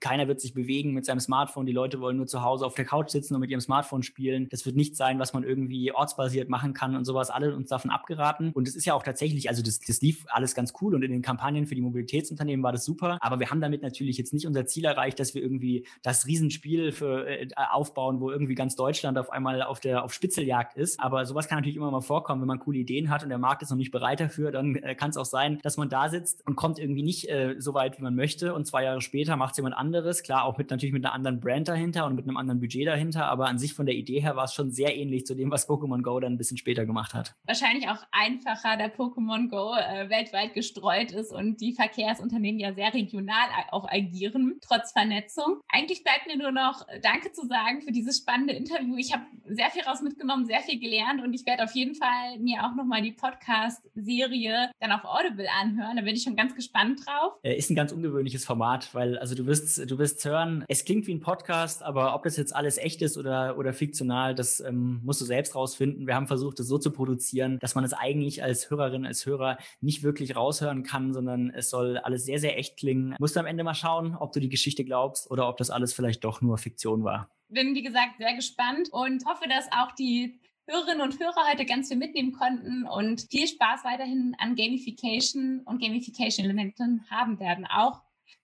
keiner 0.00 0.28
wird 0.28 0.40
sich 0.40 0.54
bewegen 0.54 0.92
mit 0.92 1.04
seinem 1.04 1.20
Smartphone. 1.20 1.66
Die 1.66 1.72
Leute 1.72 2.00
wollen 2.00 2.16
nur 2.16 2.26
zu 2.26 2.42
Hause 2.42 2.66
auf 2.66 2.74
der 2.74 2.84
Couch 2.84 3.10
sitzen 3.10 3.34
und 3.34 3.40
mit 3.40 3.50
ihrem 3.50 3.60
Smartphone 3.60 4.02
spielen. 4.02 4.48
Das 4.50 4.66
wird 4.66 4.76
nicht 4.76 4.96
sein, 4.96 5.18
was 5.18 5.32
man 5.32 5.44
irgendwie 5.44 5.92
ortsbasiert 5.92 6.48
machen 6.48 6.74
kann 6.74 6.96
und 7.00 7.04
so 7.04 7.10
sowas 7.10 7.30
alle 7.30 7.54
uns 7.54 7.68
davon 7.68 7.90
abgeraten. 7.90 8.52
Und 8.52 8.68
es 8.68 8.76
ist 8.76 8.84
ja 8.84 8.94
auch 8.94 9.02
tatsächlich, 9.02 9.48
also 9.48 9.62
das, 9.62 9.80
das 9.80 10.00
lief 10.00 10.24
alles 10.28 10.54
ganz 10.54 10.72
cool 10.80 10.94
und 10.94 11.02
in 11.02 11.10
den 11.10 11.22
Kampagnen 11.22 11.66
für 11.66 11.74
die 11.74 11.80
Mobilitätsunternehmen 11.80 12.62
war 12.62 12.72
das 12.72 12.84
super. 12.84 13.18
Aber 13.20 13.40
wir 13.40 13.50
haben 13.50 13.60
damit 13.60 13.82
natürlich 13.82 14.16
jetzt 14.16 14.32
nicht 14.32 14.46
unser 14.46 14.66
Ziel 14.66 14.84
erreicht, 14.84 15.18
dass 15.18 15.34
wir 15.34 15.42
irgendwie 15.42 15.86
das 16.02 16.26
Riesenspiel 16.26 16.92
für, 16.92 17.26
äh, 17.26 17.48
aufbauen, 17.56 18.20
wo 18.20 18.30
irgendwie 18.30 18.54
ganz 18.54 18.76
Deutschland 18.76 19.18
auf 19.18 19.30
einmal 19.30 19.62
auf 19.62 19.80
der 19.80 20.04
auf 20.04 20.14
Spitzeljagd 20.14 20.76
ist. 20.76 21.00
Aber 21.00 21.26
sowas 21.26 21.48
kann 21.48 21.58
natürlich 21.58 21.76
immer 21.76 21.90
mal 21.90 22.00
vorkommen, 22.00 22.40
wenn 22.40 22.48
man 22.48 22.60
coole 22.60 22.78
Ideen 22.78 23.10
hat 23.10 23.22
und 23.22 23.28
der 23.28 23.38
Markt 23.38 23.62
ist 23.62 23.70
noch 23.70 23.76
nicht 23.76 23.90
bereit 23.90 24.20
dafür, 24.20 24.52
dann 24.52 24.76
äh, 24.76 24.94
kann 24.94 25.10
es 25.10 25.16
auch 25.16 25.24
sein, 25.24 25.58
dass 25.62 25.76
man 25.76 25.88
da 25.88 26.08
sitzt 26.08 26.46
und 26.46 26.56
kommt 26.56 26.78
irgendwie 26.78 27.02
nicht 27.02 27.28
äh, 27.28 27.56
so 27.58 27.74
weit, 27.74 27.98
wie 27.98 28.02
man 28.02 28.14
möchte. 28.14 28.54
Und 28.54 28.66
zwei 28.66 28.84
Jahre 28.84 29.00
später 29.00 29.36
macht 29.36 29.52
es 29.52 29.56
jemand 29.56 29.76
anderes. 29.76 30.22
Klar, 30.22 30.44
auch 30.44 30.58
mit 30.58 30.70
natürlich 30.70 30.92
mit 30.92 31.04
einer 31.04 31.14
anderen 31.14 31.40
Brand 31.40 31.68
dahinter 31.68 32.06
und 32.06 32.14
mit 32.14 32.26
einem 32.26 32.36
anderen 32.36 32.60
Budget 32.60 32.86
dahinter. 32.86 33.26
Aber 33.26 33.46
an 33.46 33.58
sich 33.58 33.74
von 33.74 33.86
der 33.86 33.96
Idee 33.96 34.20
her 34.20 34.36
war 34.36 34.44
es 34.44 34.54
schon 34.54 34.70
sehr 34.70 34.96
ähnlich 34.96 35.26
zu 35.26 35.34
dem, 35.34 35.50
was 35.50 35.68
Pokémon 35.68 36.02
Go 36.02 36.20
dann 36.20 36.34
ein 36.34 36.38
bisschen 36.38 36.56
später 36.56 36.86
gemacht 36.90 37.14
hat 37.14 37.34
wahrscheinlich 37.50 37.88
auch 37.88 38.02
einfacher, 38.12 38.76
da 38.76 38.86
Pokémon 38.86 39.48
Go 39.48 39.74
äh, 39.74 40.08
weltweit 40.08 40.54
gestreut 40.54 41.10
ist 41.10 41.32
und 41.32 41.60
die 41.60 41.72
Verkehrsunternehmen 41.72 42.60
ja 42.60 42.72
sehr 42.72 42.94
regional 42.94 43.48
auch 43.70 43.88
agieren. 43.90 44.58
trotz 44.60 44.92
Vernetzung. 44.92 45.60
Eigentlich 45.68 46.04
bleibt 46.04 46.26
mir 46.26 46.36
nur 46.36 46.52
noch 46.52 46.86
Danke 47.02 47.32
zu 47.32 47.46
sagen 47.46 47.82
für 47.82 47.90
dieses 47.90 48.18
spannende 48.18 48.54
Interview. 48.54 48.96
Ich 48.96 49.12
habe 49.12 49.24
sehr 49.48 49.70
viel 49.70 49.82
raus 49.82 50.00
mitgenommen, 50.02 50.46
sehr 50.46 50.60
viel 50.60 50.78
gelernt 50.78 51.22
und 51.22 51.34
ich 51.34 51.44
werde 51.44 51.64
auf 51.64 51.74
jeden 51.74 51.96
Fall 51.96 52.38
mir 52.38 52.64
auch 52.64 52.74
nochmal 52.76 53.02
die 53.02 53.12
Podcast-Serie 53.12 54.70
dann 54.78 54.92
auf 54.92 55.04
Audible 55.04 55.48
anhören. 55.60 55.96
Da 55.96 56.02
bin 56.02 56.14
ich 56.14 56.22
schon 56.22 56.36
ganz 56.36 56.54
gespannt 56.54 57.04
drauf. 57.04 57.34
Äh, 57.42 57.56
ist 57.56 57.70
ein 57.70 57.74
ganz 57.74 57.90
ungewöhnliches 57.90 58.44
Format, 58.44 58.94
weil 58.94 59.18
also 59.18 59.34
du 59.34 59.46
wirst, 59.46 59.90
du 59.90 59.98
wirst 59.98 60.24
hören, 60.24 60.64
es 60.68 60.84
klingt 60.84 61.08
wie 61.08 61.14
ein 61.14 61.20
Podcast, 61.20 61.82
aber 61.82 62.14
ob 62.14 62.22
das 62.22 62.36
jetzt 62.36 62.54
alles 62.54 62.78
echt 62.78 63.02
ist 63.02 63.18
oder, 63.18 63.58
oder 63.58 63.72
fiktional, 63.72 64.36
das 64.36 64.60
ähm, 64.60 65.00
musst 65.02 65.20
du 65.20 65.24
selbst 65.24 65.56
rausfinden. 65.56 66.06
Wir 66.06 66.14
haben 66.14 66.28
versucht, 66.28 66.60
es 66.60 66.68
so 66.68 66.78
zu 66.80 66.90
produzieren, 66.92 67.58
dass 67.60 67.74
man 67.74 67.84
es 67.84 67.92
eigentlich 67.92 68.42
als 68.42 68.70
Hörerin, 68.70 69.06
als 69.06 69.26
Hörer 69.26 69.58
nicht 69.80 70.02
wirklich 70.02 70.36
raushören 70.36 70.82
kann, 70.82 71.12
sondern 71.12 71.50
es 71.50 71.70
soll 71.70 71.98
alles 71.98 72.24
sehr, 72.24 72.38
sehr 72.38 72.58
echt 72.58 72.76
klingen. 72.78 73.14
Musst 73.18 73.36
du 73.36 73.40
am 73.40 73.46
Ende 73.46 73.64
mal 73.64 73.74
schauen, 73.74 74.16
ob 74.16 74.32
du 74.32 74.40
die 74.40 74.48
Geschichte 74.48 74.84
glaubst 74.84 75.30
oder 75.30 75.48
ob 75.48 75.56
das 75.56 75.70
alles 75.70 75.92
vielleicht 75.92 76.24
doch 76.24 76.40
nur 76.40 76.58
Fiktion 76.58 77.04
war. 77.04 77.30
Bin, 77.48 77.74
wie 77.74 77.82
gesagt, 77.82 78.18
sehr 78.18 78.34
gespannt 78.34 78.88
und 78.92 79.24
hoffe, 79.26 79.48
dass 79.48 79.66
auch 79.72 79.92
die 79.92 80.40
Hörerinnen 80.66 81.00
und 81.00 81.18
Hörer 81.18 81.50
heute 81.50 81.64
ganz 81.64 81.88
viel 81.88 81.96
mitnehmen 81.96 82.32
konnten 82.32 82.86
und 82.86 83.26
viel 83.30 83.48
Spaß 83.48 83.84
weiterhin 83.84 84.36
an 84.38 84.54
Gamification 84.54 85.62
und 85.64 85.82
Gamification-Elementen 85.82 87.04
haben 87.10 87.40
werden, 87.40 87.66
auch 87.66 88.02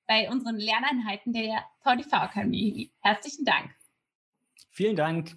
bei 0.08 0.28
unseren 0.28 0.56
Lerneinheiten 0.56 1.32
der 1.32 1.64
VDV 1.82 2.12
Akademie. 2.12 2.90
Herzlichen 3.00 3.44
Dank. 3.44 3.70
Vielen 4.70 4.96
Dank. 4.96 5.36